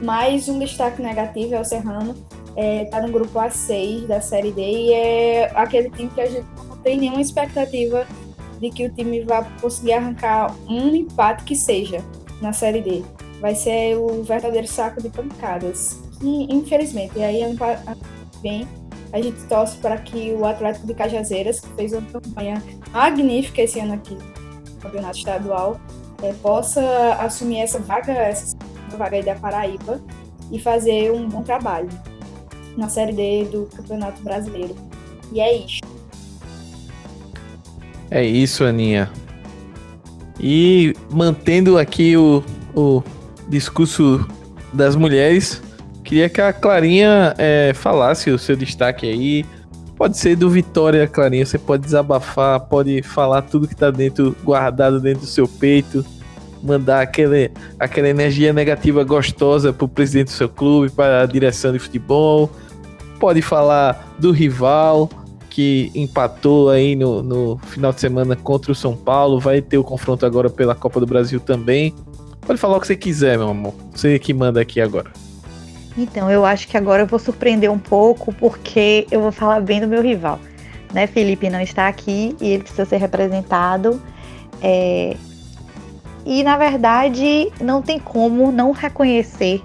[0.00, 2.14] mais um destaque negativo é o Serrano.
[2.54, 6.46] É, tá no grupo A6 da Série D e é aquele time que a gente
[6.68, 8.06] não tem nenhuma expectativa
[8.62, 12.02] de que o time vai conseguir arrancar um empate que seja
[12.40, 13.02] na Série D.
[13.40, 16.00] Vai ser o verdadeiro saco de pancadas.
[16.22, 17.58] E, infelizmente, e aí ano
[18.40, 18.66] bem
[19.12, 23.80] a gente torce para que o Atlético de Cajazeiras, que fez uma campanha magnífica esse
[23.80, 25.80] ano aqui no Campeonato Estadual,
[26.22, 28.56] é, possa assumir essa vaga, essa
[28.96, 30.00] vaga aí da Paraíba
[30.52, 31.88] e fazer um bom trabalho
[32.76, 34.76] na Série D do Campeonato Brasileiro.
[35.32, 35.80] E é isso.
[38.14, 39.10] É isso, Aninha.
[40.38, 42.44] E mantendo aqui o,
[42.74, 43.02] o
[43.48, 44.28] discurso
[44.70, 45.62] das mulheres,
[46.04, 49.46] queria que a Clarinha é, falasse o seu destaque aí.
[49.96, 51.46] Pode ser do Vitória, Clarinha.
[51.46, 56.04] Você pode desabafar, pode falar tudo que tá dentro, guardado dentro do seu peito,
[56.62, 57.50] mandar aquele,
[57.80, 62.50] aquela energia negativa gostosa pro presidente do seu clube, para a direção de futebol.
[63.18, 65.08] Pode falar do rival,
[65.52, 69.38] que empatou aí no, no final de semana contra o São Paulo.
[69.38, 71.94] Vai ter o confronto agora pela Copa do Brasil também.
[72.40, 73.74] Pode falar o que você quiser, meu amor.
[73.94, 75.12] Você que manda aqui agora.
[75.96, 79.78] Então, eu acho que agora eu vou surpreender um pouco, porque eu vou falar bem
[79.78, 80.40] do meu rival.
[80.90, 84.00] Né, Felipe não está aqui e ele precisa ser representado.
[84.62, 85.14] É,
[86.24, 89.60] e na verdade não tem como não reconhecer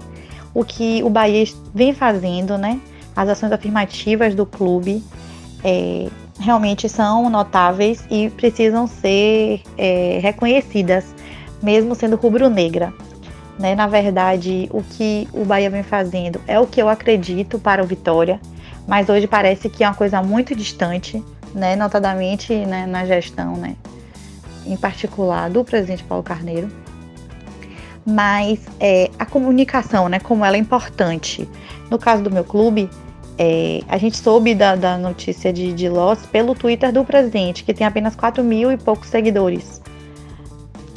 [0.52, 2.78] o que o Bahia vem fazendo, né?
[3.16, 5.02] As ações afirmativas do clube
[5.64, 11.14] é, realmente são notáveis e precisam ser é, reconhecidas,
[11.62, 12.92] mesmo sendo rubro-negra.
[13.58, 13.74] Né?
[13.74, 17.86] Na verdade, o que o Bahia vem fazendo é o que eu acredito para o
[17.86, 18.40] Vitória,
[18.86, 21.22] mas hoje parece que é uma coisa muito distante,
[21.54, 21.74] né?
[21.74, 23.76] notadamente né, na gestão, né?
[24.64, 26.70] em particular do presidente Paulo Carneiro.
[28.06, 31.48] Mas é, a comunicação, né, como ela é importante.
[31.90, 32.88] No caso do meu clube,
[33.38, 37.72] é, a gente soube da, da notícia de, de loss pelo Twitter do presidente, que
[37.72, 39.80] tem apenas 4 mil e poucos seguidores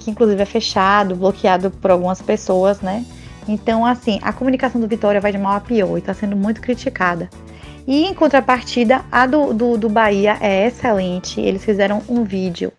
[0.01, 3.05] que inclusive é fechado, bloqueado por algumas pessoas, né?
[3.47, 6.61] Então, assim, a comunicação do Vitória vai de mal a pior e está sendo muito
[6.61, 7.29] criticada.
[7.87, 11.41] E em contrapartida, a do, do, do, Bahia é excelente.
[11.41, 12.71] Eles fizeram um vídeo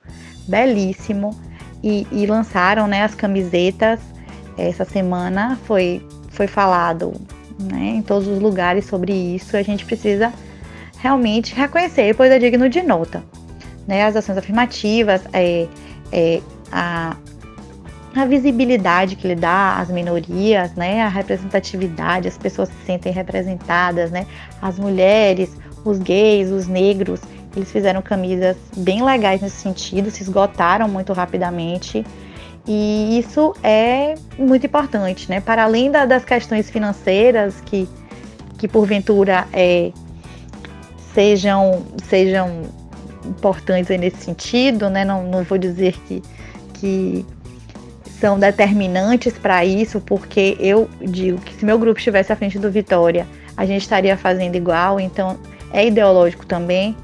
[0.47, 1.37] belíssimo
[1.83, 4.01] e, e lançaram né, as camisetas.
[4.57, 7.13] Essa semana foi, foi falado
[7.63, 9.57] né, em todos os lugares sobre isso.
[9.57, 10.33] A gente precisa
[10.99, 13.23] realmente reconhecer, pois é digno de nota.
[13.87, 15.67] Né, as ações afirmativas, é,
[16.13, 16.41] é,
[16.71, 17.17] a,
[18.15, 24.11] a visibilidade que ele dá às minorias, né, a representatividade, as pessoas se sentem representadas,
[24.11, 24.27] né,
[24.61, 27.21] as mulheres, os gays, os negros,
[27.57, 32.05] eles fizeram camisas bem legais nesse sentido, se esgotaram muito rapidamente.
[32.67, 35.41] E isso é muito importante, né?
[35.41, 37.89] Para além da, das questões financeiras que,
[38.59, 39.91] que porventura é,
[41.13, 42.63] sejam, sejam
[43.25, 45.05] importantes nesse sentido, né?
[45.05, 46.23] Não, não vou dizer que
[46.83, 47.25] que
[48.19, 52.69] são determinantes para isso, porque eu digo que se meu grupo estivesse à frente do
[52.73, 53.25] Vitória,
[53.57, 55.39] a gente estaria fazendo igual, então
[55.73, 56.97] é ideológico também,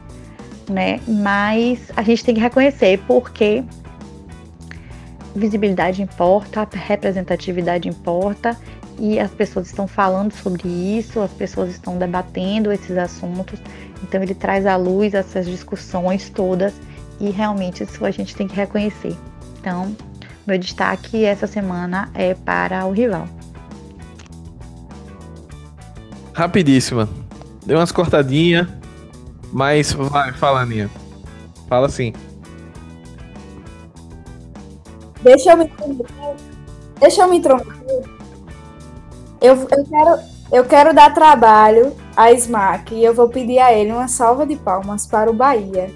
[0.68, 0.98] né?
[1.06, 3.62] Mas a gente tem que reconhecer porque
[5.39, 8.57] visibilidade importa, representatividade importa
[8.99, 13.59] e as pessoas estão falando sobre isso, as pessoas estão debatendo esses assuntos,
[14.03, 16.74] então ele traz à luz essas discussões todas
[17.20, 19.16] e realmente isso a gente tem que reconhecer.
[19.61, 19.97] Então,
[20.47, 23.28] meu destaque essa semana é para o rival.
[26.32, 27.09] Rapidíssima.
[27.66, 28.66] Deu umas cortadinhas,
[29.53, 30.89] mas vai, fala, Aninha.
[31.68, 32.12] Fala sim.
[35.22, 36.36] Deixa eu me intrometer.
[37.00, 38.04] Deixa eu me intrometer.
[39.40, 40.20] Eu, eu, quero,
[40.52, 44.56] eu quero dar trabalho a Smack e eu vou pedir a ele uma salva de
[44.56, 45.90] palmas para o Bahia.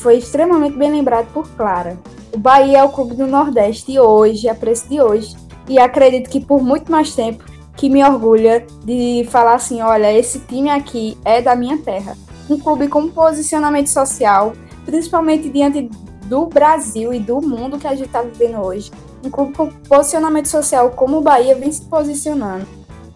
[0.00, 1.98] foi extremamente bem lembrado por Clara.
[2.32, 5.36] O Bahia é o clube do Nordeste hoje, a preço de hoje,
[5.68, 7.44] e acredito que por muito mais tempo
[7.80, 12.14] que me orgulha de falar assim, olha, esse time aqui é da minha terra.
[12.46, 14.52] Um clube com posicionamento social,
[14.84, 15.88] principalmente diante
[16.26, 18.90] do Brasil e do mundo que a gente está vivendo hoje.
[19.24, 22.66] Um clube com posicionamento social como o Bahia vem se posicionando.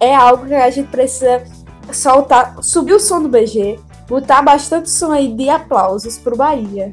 [0.01, 1.45] É algo que a gente precisa
[1.93, 6.91] soltar, subir o som do BG, botar bastante som aí de aplausos pro Bahia.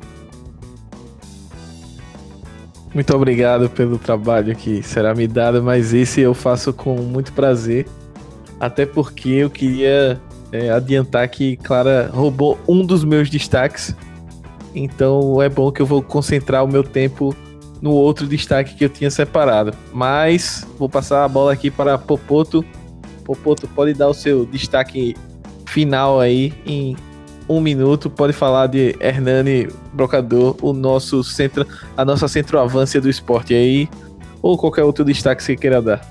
[2.93, 7.87] Muito obrigado pelo trabalho que será me dado, mas esse eu faço com muito prazer.
[8.59, 10.19] Até porque eu queria
[10.51, 13.95] é, adiantar que Clara roubou um dos meus destaques.
[14.75, 17.35] Então é bom que eu vou concentrar o meu tempo
[17.81, 19.73] no outro destaque que eu tinha separado.
[19.93, 22.63] Mas vou passar a bola aqui para Popoto.
[23.23, 25.15] Popoto, pode dar o seu destaque
[25.65, 26.95] final aí em
[27.51, 28.09] um minuto.
[28.09, 33.89] Pode falar de Hernani Brocador, o nosso centro, a nossa centroavância do esporte aí,
[34.41, 36.01] ou qualquer outro destaque que você queira dar.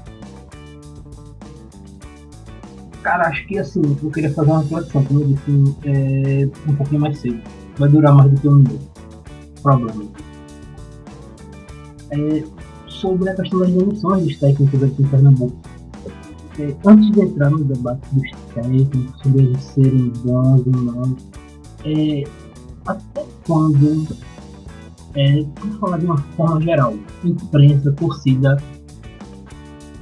[3.02, 7.00] Cara, acho que assim, eu queria fazer uma reflexão, como eu disse, é, um pouquinho
[7.00, 7.40] mais cedo.
[7.76, 8.90] Vai durar mais do que um minuto.
[9.62, 10.04] Problema.
[12.10, 12.44] É,
[12.86, 15.69] sobre a questão das demissões dos técnicos aqui em Pernambuco
[16.60, 21.16] é, antes de entrar no debate dos técnicos, sobre eles serem bons ou não,
[21.84, 22.24] é,
[22.86, 24.06] até quando,
[25.14, 26.94] é, vamos falar de uma forma geral,
[27.24, 28.62] imprensa, torcida,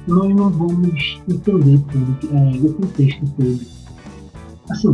[0.05, 3.59] nós não vamos entender tudo, é, o contexto todo.
[4.69, 4.93] Assim,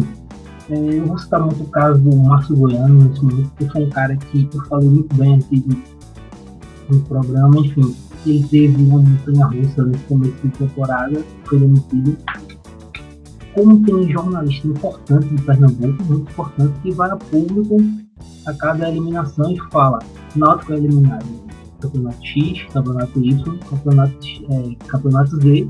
[0.69, 3.11] é, eu vou citar muito o caso do Márcio Goiano,
[3.57, 5.63] que foi um cara que eu falei muito bem aqui
[6.89, 12.17] no programa, enfim ele teve uma montanha russa nesse começo de temporada, foi demitido.
[13.53, 17.77] Como tem jornalista importante no Pernambuco, muito importante, que vai a público
[18.45, 19.99] a cada eliminação e fala:
[20.35, 21.45] Náutico é eliminado
[21.79, 24.17] campeonato X, campeonato Y, campeonato,
[24.49, 25.67] é, campeonato Z,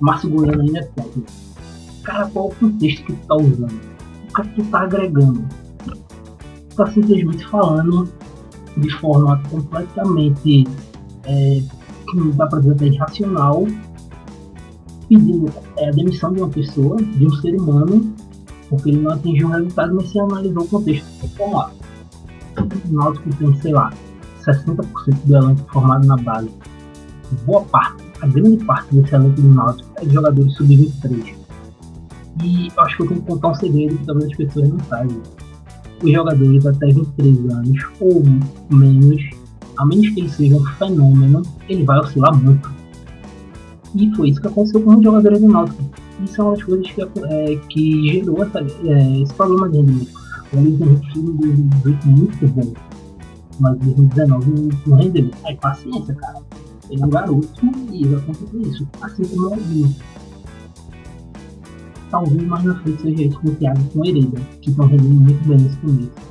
[0.00, 1.30] Márcio Goiano ainda é técnico.
[2.02, 3.80] Cara, qual é o contexto que tu tá usando?
[4.30, 5.44] O que, é que tu tá agregando?
[6.70, 8.08] Tu tá simplesmente falando
[8.76, 10.66] de forma completamente
[11.24, 11.62] é,
[12.10, 13.66] que não dá pra dizer até irracional,
[15.08, 18.14] pedindo é, a demissão de uma pessoa, de um ser humano,
[18.68, 21.06] porque ele não atingiu o resultado, mas se analisou o contexto.
[21.36, 21.70] Vamos lá.
[22.88, 23.92] O Náutico tem, sei lá,
[24.44, 24.86] 60%
[25.24, 26.50] do elenco formado na base.
[27.44, 31.34] Boa parte, a grande parte desse elenco do Náutico é de jogadores sub-23.
[32.44, 35.22] E acho que eu tenho que contar um segredo que talvez as pessoas não saibam.
[36.02, 38.22] Os jogadores até 23 anos ou
[38.70, 39.22] menos,
[39.80, 42.70] a menos que ele seja um fenômeno, ele vai oscilar muito.
[43.94, 45.82] E foi isso que aconteceu com os jogadores do Náutico.
[46.24, 50.20] Isso é uma das coisas que, é, que gerou essa, é, esse problema de rendimento.
[50.52, 52.72] O Luiz Henrique fez um 2018 muito bom
[53.60, 55.30] mas 2019 não rendeu.
[55.44, 56.40] Aí paciência, cara.
[56.88, 58.88] Ele é um garoto e vai acontecer isso.
[59.02, 59.94] Assim como o Albinho.
[62.10, 65.20] Talvez mais na frente seja isso com o Thiago com o Hereda, que estão rendendo
[65.20, 66.29] muito bem nesse começo.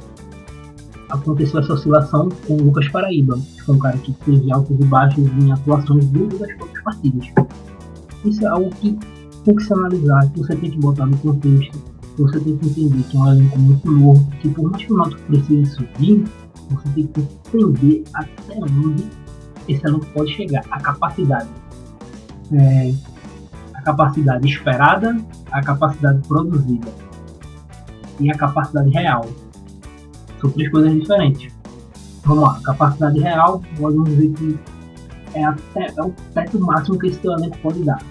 [1.10, 4.84] Aconteceu essa oscilação com o Lucas Paraíba, que foi um cara que teve altos e
[4.86, 7.28] baixos em atuações dentro das próprias partidas.
[8.24, 8.98] Isso é algo que
[9.44, 11.80] tem que se analisar, que você tem que botar no contexto,
[12.16, 14.94] que você tem que entender que é um elenco muito novo, que por mais que
[14.94, 16.26] o Náutico precise subir,
[16.70, 19.06] você tem que entender até onde
[19.68, 21.50] esse aluno pode chegar, a capacidade.
[22.52, 22.94] É,
[23.74, 25.18] a capacidade esperada,
[25.52, 26.92] a capacidade produzida
[28.20, 29.26] e a capacidade real.
[30.40, 31.54] São três coisas diferentes.
[32.26, 34.60] Vamos lá, capacidade real, podemos dizer que
[35.34, 38.02] é, até, é o teto máximo que esse teu elenco pode dar.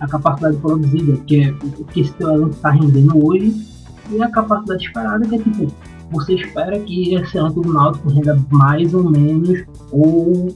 [0.00, 3.54] A capacidade produzida, que é o que esse teu elenco está rendendo hoje,
[4.10, 5.72] e a capacidade esperada, que é tipo,
[6.10, 10.54] você espera que esse ano do Náutico renda mais ou menos ou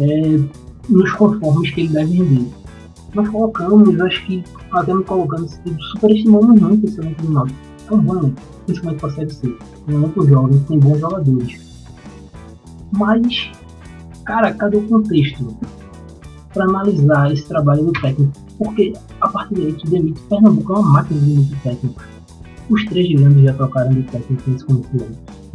[0.00, 0.40] é,
[0.88, 2.46] nos conformes que ele deve render.
[3.14, 7.65] Nós colocamos, acho que até me colocando tipo, superestimamos muito esse ano do Náutico.
[7.88, 9.56] É um elenco, principalmente para a Série C.
[9.88, 11.84] Um elenco jovem, tem bons jogadores.
[12.92, 13.50] Mas,
[14.24, 15.56] cara, cadê o contexto
[16.52, 18.32] para analisar esse trabalho do técnico?
[18.58, 22.16] Porque a partir daí que demite Pernambuco é uma máquina de demitir técnico
[22.68, 24.88] os três grandes já trocaram de técnico nesse começo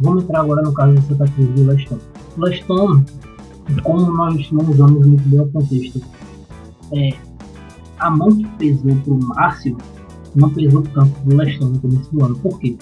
[0.00, 1.98] Vamos entrar agora no caso do Santa Cruz do Leston.
[2.38, 3.04] Leston,
[3.82, 6.00] como nós não usamos muito bem o contexto,
[6.92, 7.10] é,
[7.98, 9.76] a mão que pesou para o Márcio
[10.34, 12.36] não pesou tanto do Leston no começo do ano.
[12.38, 12.76] Por quê?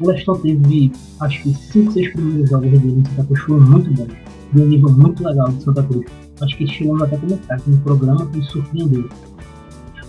[0.00, 4.12] O Leston teve, acho que, 5, 6 primeiros jogos dele em Santa Cruz muito bons.
[4.52, 6.06] De um nível muito legal de Santa Cruz.
[6.40, 9.08] Acho que chegamos até a comentar que no programa que surpreendeu.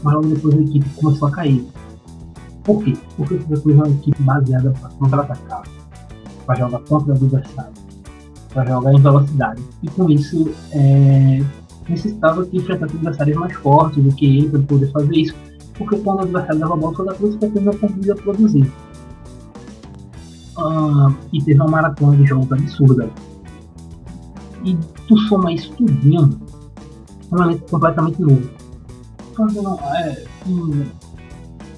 [0.03, 1.65] Mas logo depois a equipe começou a cair.
[2.63, 2.93] Por quê?
[3.15, 5.63] Porque você foi uma equipe baseada para contra-atacar,
[6.45, 7.73] para jogar contra o adversário,
[8.51, 9.61] para jogar em velocidade.
[9.83, 11.43] E com isso, é,
[11.87, 15.35] necessitava que enfrentasse adversários mais fortes do que ele para poder fazer isso.
[15.77, 18.71] Porque quando o adversário dava a bola toda vez, você não conseguia produzir.
[20.57, 23.09] Ah, e teve uma maratona de jogos absurda.
[24.63, 24.75] E
[25.07, 26.39] tu soma isso tudinho,
[27.31, 28.49] é um elenco completamente novo.
[29.35, 30.85] Fazendo é, um,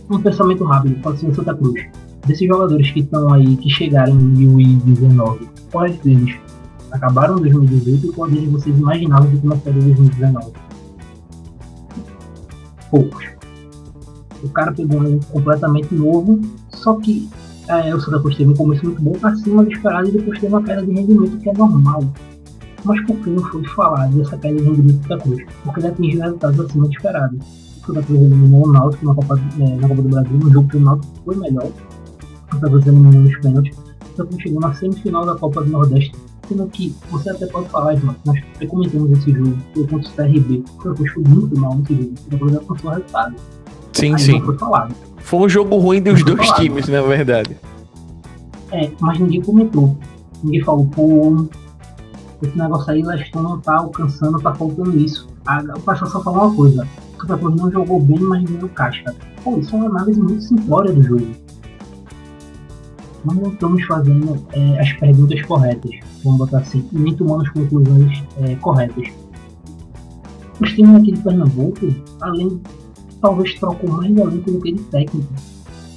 [0.10, 1.86] um pensamento rápido, pode ser o Santa Cruz.
[2.26, 6.38] Desses jogadores que estão aí, que chegaram em 2019, quais deles
[6.92, 10.52] acabaram em 2018 e quais deles vocês imaginavam que começaria em 2019?
[12.92, 13.37] Poucos.
[14.48, 17.30] O cara pegou um completamente novo, só que
[17.68, 20.54] é, o Santa Cruz teve um começo muito bom, acima do esperado, e depois teve
[20.54, 22.04] uma queda de rendimento que é normal.
[22.84, 25.46] Mas por que não foi falar dessa queda de rendimento do Santa Cruz?
[25.64, 27.38] Porque ele atingiu resultados acima do esperado
[27.88, 30.78] Santa Cruz eliminou o Náutico na Copa, é, na Copa do Brasil, no jogo que
[30.78, 31.72] o Náutico foi melhor.
[32.52, 33.78] Santa Cruz eliminou nos pênaltis.
[34.16, 36.14] Santa Cruz chegou na semifinal da Copa do Nordeste.
[36.48, 40.64] Sendo que você até pode falar, Edmar, nós comentamos esse jogo, foi contra o CRB.
[40.66, 42.14] O Santa Cruz foi muito mal nesse jogo.
[42.14, 43.36] O Santa Cruz alcançou o resultado.
[43.98, 44.42] Sim, Aí sim.
[44.42, 44.96] Foi, falado.
[45.18, 46.62] foi um jogo ruim dos dois falado.
[46.62, 47.58] times, na verdade.
[48.72, 49.98] É, mas ninguém comentou.
[50.44, 51.48] Ninguém falou, pô,
[52.42, 55.28] esse negócio aí, Leston não tá alcançando, tá faltando isso.
[55.76, 56.88] o pessoal só falou uma coisa
[57.20, 59.16] Santa Cruz não jogou bem, mas ganhou casca.
[59.44, 61.28] Pô, isso é uma análise muito simplória do jogo.
[63.26, 65.92] Nós não estamos fazendo é, as perguntas corretas,
[66.24, 69.08] vamos botar assim, e nem tomando as conclusões é, corretas.
[70.62, 71.88] Os times aqui de Pernambuco,
[72.22, 72.62] além,
[73.22, 75.34] talvez trocou mais elenco do que de técnico.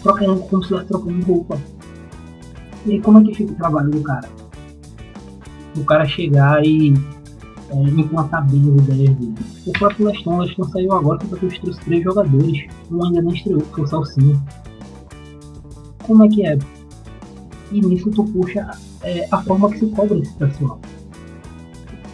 [0.02, 1.58] Troca elenco como se estivesse trocando roupa.
[2.86, 4.28] E como é que fica o trabalho do cara?
[5.76, 6.94] O cara chegar e
[7.70, 9.34] é, implantar bem as ideias dele.
[9.66, 12.66] O próprio Leston, Leston saiu agora que trouxe os três jogadores.
[12.90, 14.42] Um ainda não estreou, que foi o Salsinho.
[16.02, 16.58] Como é que é?
[17.70, 18.70] E nisso tu puxa
[19.02, 20.80] é, a forma que se cobra esse pessoal.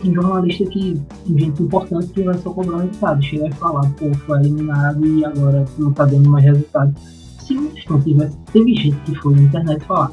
[0.06, 3.22] Tem jornalista que tem gente importante que vai só cobrar resultado.
[3.22, 6.94] Chega e falar, pô, foi eliminado e agora não tá dando mais resultado.
[7.40, 10.12] Se não tivesse, teve gente que foi na internet falar,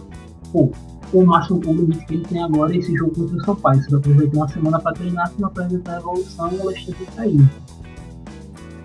[0.52, 0.72] pô,
[1.14, 3.84] o máximo o limite que ele tem agora é esse jogo contra o Sampaio.
[3.84, 7.50] Você vai aproveitar uma semana para treinar, se não apresentar a evolução, o Alexandre cair.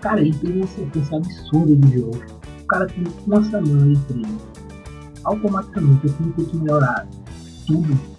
[0.00, 2.20] Cara, ele teve uma sequência absurda de jogo.
[2.62, 4.38] O cara tem uma semana de treino.
[5.24, 7.08] Automaticamente, eu tenho que melhorar
[7.66, 8.17] tudo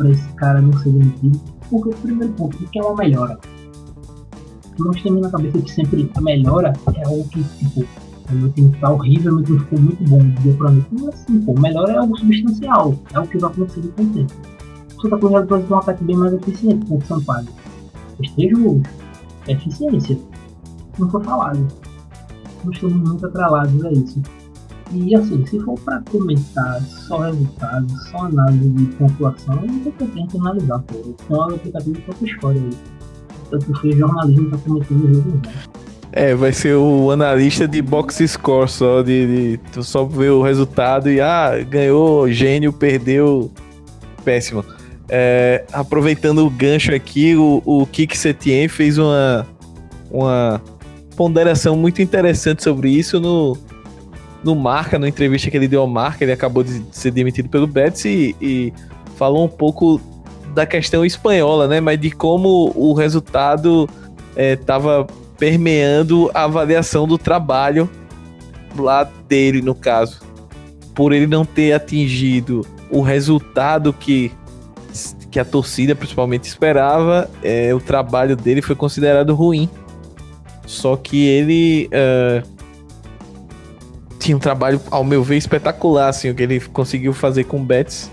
[0.00, 1.38] para esse cara não ser demitido.
[1.68, 3.38] Porque primeiro ponto, o que é uma melhora?
[4.78, 7.86] Nós temos na cabeça que sempre a melhora é algo que, tipo,
[8.30, 10.88] meu time tá horrível, meu time ficou muito bom dia pra noite.
[10.90, 11.60] Não é assim, pô.
[11.60, 12.94] Melhor é algo substancial.
[13.12, 14.32] É o que vai acontecer com o tempo.
[14.96, 17.48] O Santa Cruz vai ter um ataque bem mais eficiente com o Sampaio.
[18.20, 18.56] Esteja
[19.48, 20.18] é eficiência.
[20.98, 21.68] Não foi falado.
[22.64, 24.22] Nós estamos muito atrelados a isso.
[24.92, 30.36] E assim, se for para comentar só resultados, só análise de pontuação, não tem que
[30.38, 30.96] analisar, pô.
[31.06, 32.70] Então o aplicativo de outra história aí.
[33.50, 35.42] Tanto que o jornalismo tá cometendo o jogo?
[36.12, 40.42] É, vai ser o analista de box score só, de, de tu só vê o
[40.42, 43.50] resultado e ah, ganhou gênio, perdeu
[44.24, 44.64] péssimo.
[45.08, 49.46] É, aproveitando o gancho aqui, o, o Kik Setien fez uma,
[50.10, 50.60] uma
[51.16, 53.56] ponderação muito interessante sobre isso no,
[54.42, 57.66] no Marca, na entrevista que ele deu ao Marca, ele acabou de ser demitido pelo
[57.66, 58.72] Betis e, e
[59.16, 60.00] falou um pouco
[60.54, 61.80] da questão espanhola, né?
[61.80, 63.88] Mas de como o resultado
[64.36, 67.88] estava é, permeando a avaliação do trabalho
[68.76, 70.20] lá dele, no caso.
[70.94, 74.32] Por ele não ter atingido o resultado que,
[75.30, 79.68] que a torcida principalmente esperava, é, o trabalho dele foi considerado ruim.
[80.66, 82.59] Só que ele uh,
[84.20, 87.64] tinha um trabalho, ao meu ver, espetacular, assim, o que ele conseguiu fazer com o
[87.64, 88.08] Betis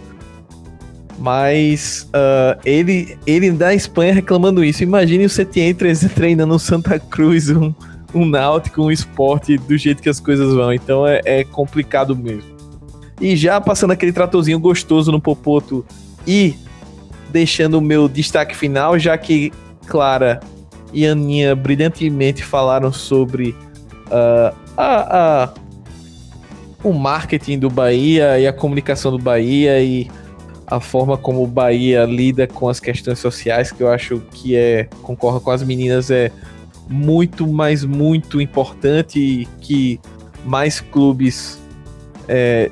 [1.17, 4.84] mas uh, ele, ele da Espanha reclamando isso.
[4.84, 5.73] Imagine o Setien
[6.13, 7.73] treinando no Santa Cruz, um,
[8.13, 10.71] um náutico, um esporte do jeito que as coisas vão.
[10.71, 12.55] Então é, é complicado mesmo.
[13.19, 15.84] E já passando aquele tratorzinho gostoso no Popoto
[16.25, 16.55] e
[17.31, 19.51] deixando o meu destaque final, já que
[19.88, 20.39] Clara
[20.93, 23.55] e Aninha brilhantemente falaram sobre
[24.07, 25.53] uh, a, a,
[26.83, 30.09] o marketing do Bahia e a comunicação do Bahia e
[30.65, 34.87] a forma como o Bahia lida com as questões sociais, que eu acho que é,
[35.01, 36.31] concordo com as meninas, é
[36.89, 39.99] muito, mas muito importante e que
[40.45, 41.59] mais clubes,
[42.27, 42.69] é,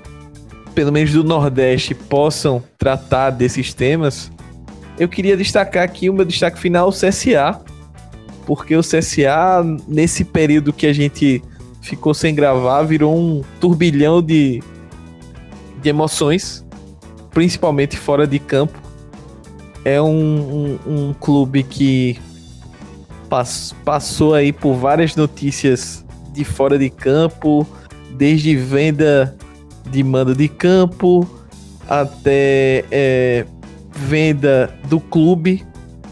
[0.73, 4.31] pelo menos do Nordeste, possam tratar desses temas.
[4.99, 7.61] Eu queria destacar aqui o meu destaque final, o CSA,
[8.45, 11.41] porque o CSA, nesse período que a gente
[11.85, 14.61] ficou sem gravar, virou um turbilhão de,
[15.81, 16.65] de emoções
[17.35, 18.81] principalmente fora de campo.
[19.83, 22.17] É um, um, um clube que
[23.29, 27.67] pass, passou aí por várias notícias de fora de campo,
[28.11, 29.35] desde venda
[29.91, 31.29] de mando de campo
[31.87, 33.45] até é,
[33.91, 35.63] venda do clube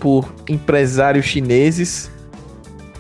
[0.02, 2.12] por empresários chineses.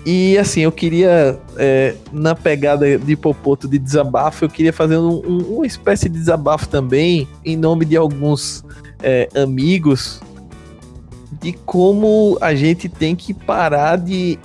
[0.06, 5.22] E assim, eu queria, é, na pegada de Popoto de desabafo, eu queria fazer um,
[5.26, 8.66] um, uma espécie de desabafo também, em nome de alguns
[9.02, 10.22] é, amigos,
[11.42, 14.38] de como a gente tem que parar de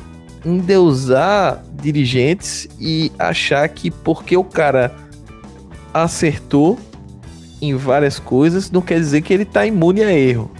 [0.44, 4.94] endeusar dirigentes e achar que porque o cara
[5.93, 6.78] acertou
[7.60, 10.51] em várias coisas, não quer dizer que ele tá imune a erro.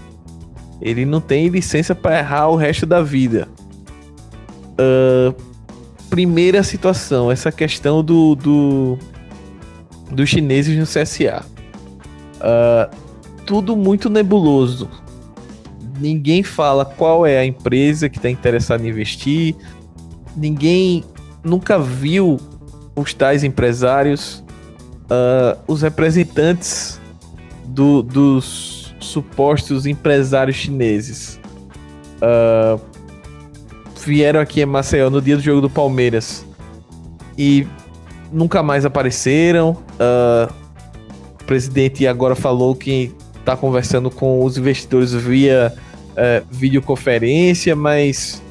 [0.81, 3.49] Ele não tem licença para errar o resto da vida.
[4.79, 5.35] Uh,
[6.09, 8.99] primeira situação, essa questão do, do
[10.11, 11.45] dos chineses no CSA.
[11.45, 12.91] Uh, ah,
[13.45, 14.89] tudo muito nebuloso.
[16.01, 19.57] Ninguém fala qual é a empresa que está interessada em investir.
[20.37, 21.05] Ninguém
[21.43, 22.39] nunca viu
[22.95, 24.45] os tais empresários,
[25.05, 27.01] uh, os representantes
[27.67, 31.41] do, dos supostos empresários chineses.
[32.17, 32.81] Uh,
[34.05, 36.45] vieram aqui em Maceió no dia do jogo do Palmeiras
[37.37, 37.67] e
[38.33, 39.71] nunca mais apareceram.
[39.71, 40.53] Uh,
[41.41, 45.73] o presidente agora falou que está conversando com os investidores via
[46.11, 48.43] uh, videoconferência, mas.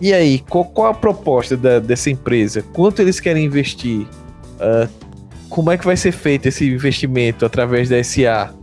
[0.00, 2.62] E aí, qual, qual a proposta da, dessa empresa?
[2.72, 4.06] Quanto eles querem investir?
[4.56, 4.88] Uh,
[5.48, 8.54] como é que vai ser feito esse investimento através da SA?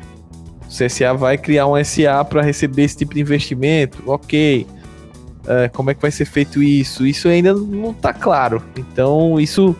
[0.63, 4.03] O CSA vai criar um SA para receber esse tipo de investimento?
[4.05, 4.67] Ok
[5.49, 7.05] uh, como é que vai ser feito isso.
[7.05, 8.61] Isso ainda não está claro.
[8.77, 9.75] Então, isso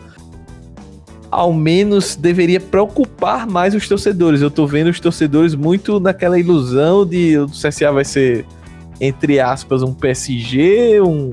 [1.30, 4.42] ao menos deveria preocupar mais os torcedores.
[4.42, 8.44] Eu tô vendo os torcedores muito naquela ilusão de o CSA vai ser,
[9.00, 11.32] entre aspas, um PSG, um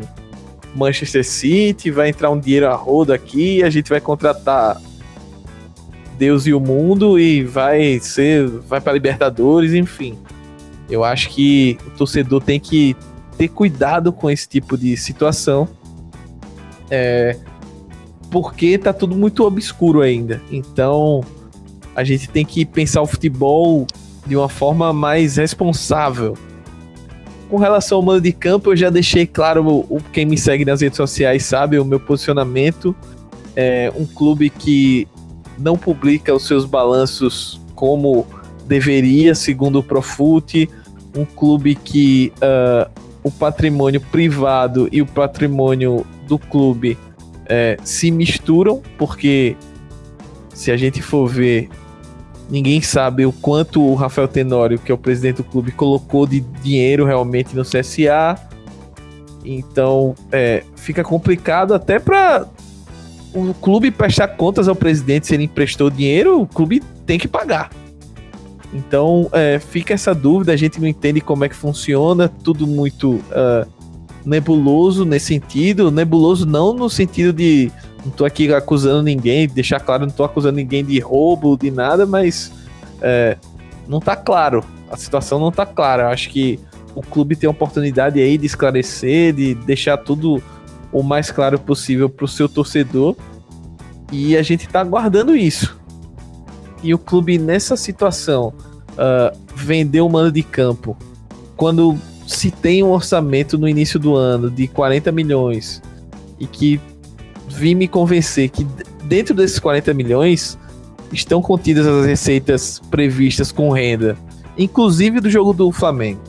[0.76, 4.80] Manchester City, vai entrar um dinheiro a roda aqui, a gente vai contratar
[6.18, 10.16] Deus e o mundo e vai ser, vai para Libertadores, enfim.
[10.90, 12.96] Eu acho que o torcedor tem que
[13.38, 15.68] ter cuidado com esse tipo de situação.
[16.90, 17.38] É,
[18.32, 20.42] porque tá tudo muito obscuro ainda.
[20.52, 21.24] Então,
[21.96, 23.86] a gente tem que pensar o futebol
[24.26, 26.38] de uma forma mais responsável.
[27.50, 30.82] Com relação ao mando de campo, eu já deixei claro, o, quem me segue nas
[30.82, 32.96] redes sociais sabe o meu posicionamento.
[33.56, 35.08] É um clube que
[35.58, 38.28] não publica os seus balanços como
[38.66, 40.70] deveria, segundo o Profut.
[41.16, 42.92] Um clube que uh,
[43.28, 46.98] o patrimônio privado e o patrimônio do clube
[47.46, 49.56] é, se misturam, porque
[50.54, 51.70] se a gente for ver,
[52.50, 56.40] ninguém sabe o quanto o Rafael Tenório, que é o presidente do clube, colocou de
[56.40, 58.38] dinheiro realmente no CSA.
[59.44, 62.48] Então é, fica complicado até para
[63.34, 67.70] o clube prestar contas ao presidente se ele emprestou dinheiro, o clube tem que pagar.
[68.74, 73.14] Então é, fica essa dúvida, a gente não entende como é que funciona, tudo muito
[73.14, 73.68] uh,
[74.26, 75.90] nebuloso nesse sentido.
[75.90, 77.72] Nebuloso não no sentido de
[78.04, 82.06] não tô aqui acusando ninguém, deixar claro, não tô acusando ninguém de roubo, de nada,
[82.06, 82.52] mas
[83.02, 83.38] é,
[83.88, 84.64] não tá claro.
[84.90, 86.04] A situação não tá clara.
[86.04, 86.60] Eu acho que
[86.96, 90.42] o clube tem a oportunidade aí de esclarecer, de deixar tudo
[90.92, 93.16] o mais claro possível pro seu torcedor.
[94.12, 95.77] E a gente tá aguardando isso.
[96.84, 98.54] E o clube nessa situação
[98.94, 100.98] uh, vendeu o mando de campo
[101.56, 101.98] quando
[102.28, 105.82] se tem um orçamento no início do ano de 40 milhões
[106.40, 106.80] e que
[107.48, 108.66] vi me convencer que
[109.04, 110.58] dentro desses 40 milhões
[111.12, 114.18] estão contidas as receitas previstas com renda,
[114.58, 116.22] inclusive do jogo do Flamengo.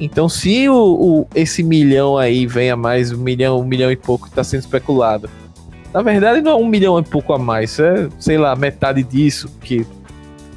[0.00, 4.26] Então, se o, o esse milhão aí venha mais, um milhão, um milhão e pouco
[4.26, 5.28] está sendo especulado,
[5.92, 9.48] na verdade não é um milhão e pouco a mais, é, sei lá, metade disso,
[9.60, 9.86] que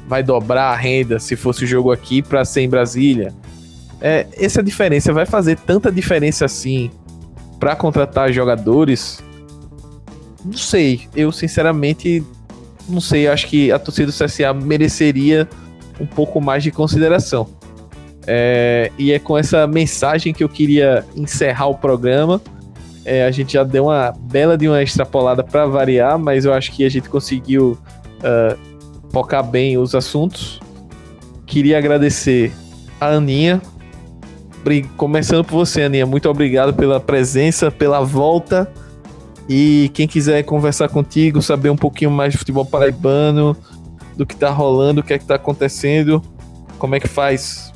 [0.06, 3.32] vai dobrar a renda se fosse o jogo aqui para ser em Brasília.
[4.00, 6.90] É, essa diferença vai fazer tanta diferença assim
[7.58, 9.22] para contratar jogadores?
[10.44, 11.08] Não sei.
[11.14, 12.24] Eu sinceramente
[12.88, 13.28] não sei.
[13.28, 15.48] Acho que a torcida do CSA mereceria
[16.00, 17.48] um pouco mais de consideração.
[18.26, 22.40] É, e é com essa mensagem que eu queria encerrar o programa.
[23.04, 26.70] É, a gente já deu uma bela de uma extrapolada para variar, mas eu acho
[26.72, 27.76] que a gente conseguiu
[28.18, 28.58] uh,
[29.10, 30.60] focar bem os assuntos.
[31.46, 32.52] Queria agradecer
[33.00, 33.60] a Aninha
[34.96, 38.70] Começando por você, Aninha, muito obrigado pela presença, pela volta.
[39.48, 43.56] E quem quiser conversar contigo, saber um pouquinho mais de futebol paraibano,
[44.16, 46.22] do que tá rolando, o que é que tá acontecendo,
[46.78, 47.71] como é que faz?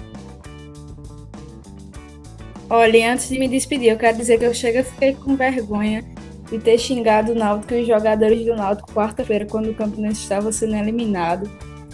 [2.69, 6.05] Olha, antes de me despedir, eu quero dizer que eu chego fiquei com vergonha
[6.51, 10.51] de ter xingado o Náutico e os jogadores do Náutico quarta-feira, quando o Campinense estava
[10.51, 11.49] sendo eliminado,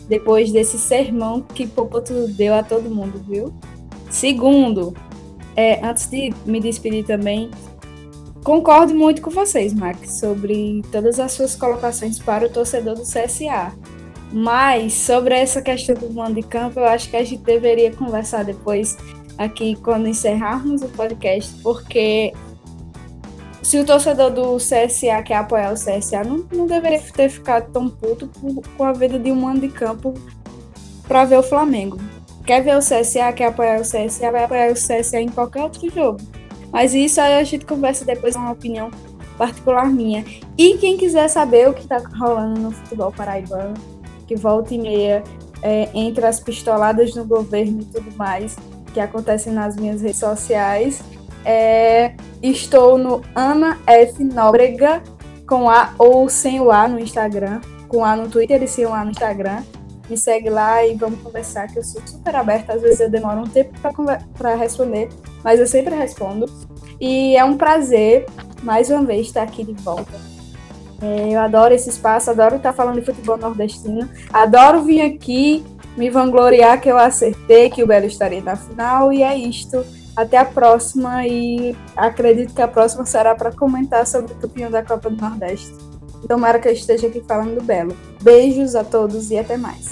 [0.09, 3.53] depois desse sermão que Popoto deu a todo mundo, viu?
[4.11, 4.95] Segundo,
[5.57, 7.51] é, antes de me despedir também,
[8.43, 13.73] concordo muito com vocês, Max, sobre todas as suas colocações para o torcedor do CSA.
[14.33, 18.45] Mas sobre essa questão do mando de campo, eu acho que a gente deveria conversar
[18.45, 18.97] depois
[19.39, 22.33] aqui quando encerrarmos o podcast, porque
[23.63, 27.89] se o torcedor do CSA quer apoiar o CSA, não, não deveria ter ficado tão
[27.89, 28.29] puto
[28.77, 30.13] com a vida de um mando de campo
[31.07, 31.99] para ver o Flamengo.
[32.45, 35.89] Quer ver o CSA, quer apoiar o CSA, vai apoiar o CSA em qualquer outro
[35.91, 36.21] jogo.
[36.73, 38.91] Mas isso aí a gente conversa depois, é uma opinião
[39.39, 40.25] particular minha.
[40.59, 43.75] E quem quiser saber o que está rolando no futebol paraibano,
[44.27, 45.23] que volta e meia
[45.63, 48.57] é, entre as pistoladas no governo e tudo mais
[48.93, 51.03] que acontecem nas minhas redes sociais,
[51.45, 54.23] é, estou no Ana F.
[54.23, 55.03] Nóbrega,
[55.47, 58.95] com A ou sem o A no Instagram, com A no Twitter e sem o
[58.95, 59.63] A no Instagram
[60.13, 62.75] me segue lá e vamos conversar, que eu sou super aberta.
[62.75, 63.73] Às vezes eu demoro um tempo
[64.37, 65.09] para responder,
[65.43, 66.47] mas eu sempre respondo.
[67.01, 68.27] E é um prazer,
[68.63, 70.13] mais uma vez, estar aqui de volta.
[71.01, 75.65] É, eu adoro esse espaço, adoro estar falando de futebol nordestino, adoro vir aqui
[75.97, 79.85] me vangloriar que eu acertei, que o Belo estaria na final, e é isto.
[80.15, 84.83] Até a próxima e acredito que a próxima será para comentar sobre o campeão da
[84.83, 85.73] Copa do Nordeste.
[86.29, 87.97] Tomara que eu esteja aqui falando do Belo.
[88.23, 89.91] Beijos a todos e até mais.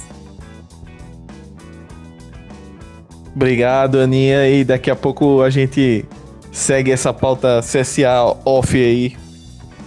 [3.35, 4.49] Obrigado, Aninha.
[4.49, 6.05] E daqui a pouco a gente
[6.53, 9.17] segue essa pauta CSA off aí.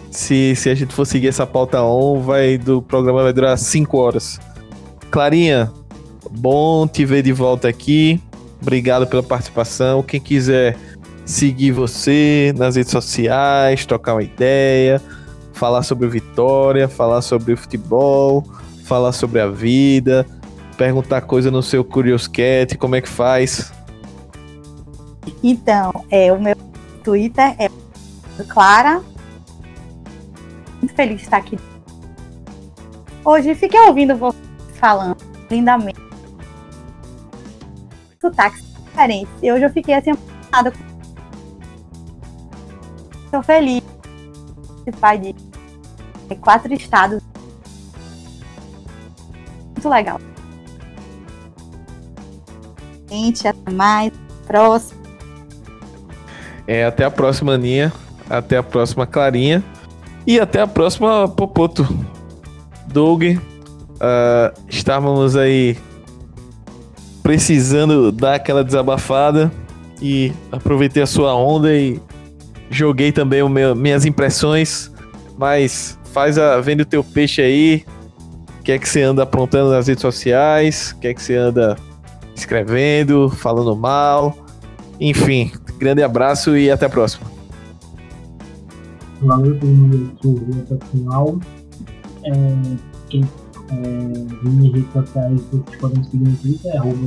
[0.09, 3.97] Se, se a gente for seguir essa pauta on, vai do programa vai durar 5
[3.97, 4.39] horas.
[5.09, 5.71] Clarinha,
[6.37, 8.21] bom te ver de volta aqui.
[8.61, 10.01] Obrigado pela participação.
[10.01, 10.77] Quem quiser
[11.25, 15.01] seguir você nas redes sociais, trocar uma ideia,
[15.53, 18.43] falar sobre Vitória, falar sobre futebol,
[18.85, 20.25] falar sobre a vida,
[20.77, 23.71] perguntar coisa no seu Curioscat, como é que faz?
[25.41, 26.55] Então, é, o meu
[27.03, 27.69] Twitter é
[28.47, 29.01] Clara.
[30.81, 31.57] Muito feliz de estar aqui.
[33.23, 34.37] Hoje fiquei ouvindo você
[34.73, 35.17] falando
[35.49, 36.12] lindamente.
[38.23, 39.33] Sotaques diferentes.
[39.41, 40.73] E hoje eu fiquei assim, emocionada.
[43.25, 43.83] Estou feliz
[44.85, 45.17] de participar
[46.29, 47.21] de quatro estados.
[49.67, 50.21] Muito legal.
[53.09, 54.13] Gente, até mais.
[54.47, 55.01] Próximo.
[56.65, 57.91] É, até a próxima, Aninha.
[58.29, 59.61] Até a próxima, Clarinha.
[60.25, 61.85] E até a próxima, Popoto.
[62.87, 63.39] Doug, uh,
[64.69, 65.77] estávamos aí
[67.23, 69.49] precisando dar aquela desabafada
[70.01, 71.99] e aproveitei a sua onda e
[72.69, 74.91] joguei também o meu, minhas impressões,
[75.37, 77.85] mas faz a vende o teu peixe aí.
[78.59, 80.91] O que é que você anda aprontando nas redes sociais?
[80.91, 81.77] O que é que você anda
[82.35, 84.37] escrevendo, falando mal?
[84.99, 87.31] Enfim, grande abraço e até a próxima.
[89.21, 91.39] Valeu todo mundo que ouviu até o final.
[92.25, 92.31] É,
[93.09, 93.23] quem
[93.71, 96.97] é, minhas redes sociais, vocês podem seguir no Twitter, é arroba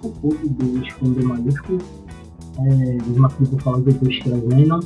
[0.00, 1.78] Cocudo, Douglas com D maiúsculo.
[2.58, 2.74] É,
[3.08, 4.80] mesma coisa que eu falo que estou escrevendo.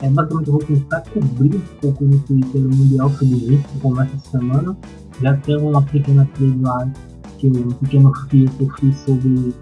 [0.00, 4.16] É, basicamente eu vou tentar cobrir um pouco no Twitter o Mundial Sub-20 que começa
[4.16, 4.76] essa semana.
[5.22, 6.90] Já tem uma pequena thread lá,
[7.38, 9.54] que um pequeno fio que eu fiz sobre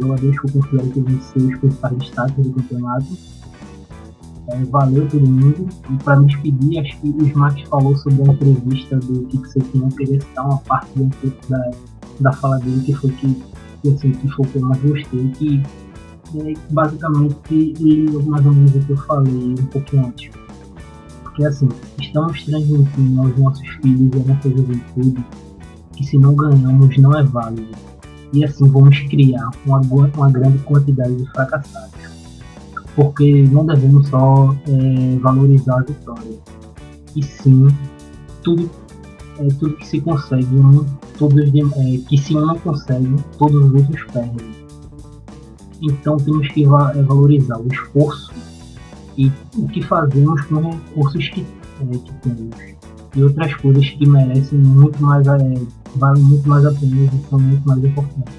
[0.00, 3.06] jogadores que eu considero que vão ser os principais destaques do campeonato.
[4.48, 5.68] É, valeu todo mundo.
[5.90, 9.86] E para me despedir, acho que o Smack falou sobre a entrevista do Kiko Sequinha.
[9.86, 10.90] Eu queria citar uma parte
[11.48, 11.70] da,
[12.20, 13.42] da fala dele, que foi que,
[13.82, 15.28] que, assim, que foi que eu mais gostei.
[15.30, 15.62] Que
[16.36, 20.30] é, basicamente ele mais ou menos o que eu falei um pouquinho antes.
[21.22, 21.68] Porque assim,
[22.00, 25.24] estamos transmitindo aos nossos filhos e à nossa juventude
[25.92, 27.68] que se não ganhamos não é válido.
[28.32, 32.13] E assim vamos criar uma, uma grande quantidade de fracassados.
[32.96, 36.38] Porque não devemos só é, valorizar a vitória,
[37.16, 37.68] e sim
[38.42, 38.70] tudo,
[39.38, 40.84] é, tudo que se consegue, um,
[41.18, 44.64] todos, é, que se um não consegue, todos os outros perdem
[45.82, 48.32] então temos que é, valorizar o esforço
[49.16, 51.46] e o que fazemos com os recursos que,
[51.80, 52.56] é, que temos.
[53.16, 55.38] E outras coisas que merecem muito mais, é,
[55.96, 58.34] valem muito mais a pena e são muito mais importantes.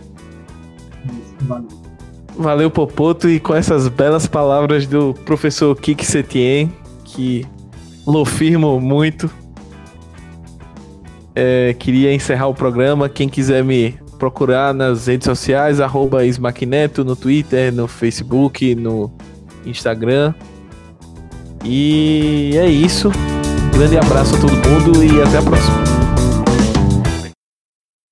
[1.41, 1.84] Valeu.
[2.37, 6.71] Valeu, Popoto, e com essas belas palavras do professor Kik Setien,
[7.03, 7.45] que
[8.05, 9.29] lo firmo muito.
[11.33, 13.09] É, queria encerrar o programa.
[13.09, 19.11] Quem quiser me procurar nas redes sociais, arroba Ismaquineto, no Twitter, no Facebook, no
[19.65, 20.33] Instagram.
[21.63, 23.11] E é isso.
[23.73, 25.84] Grande abraço a todo mundo e até a próxima.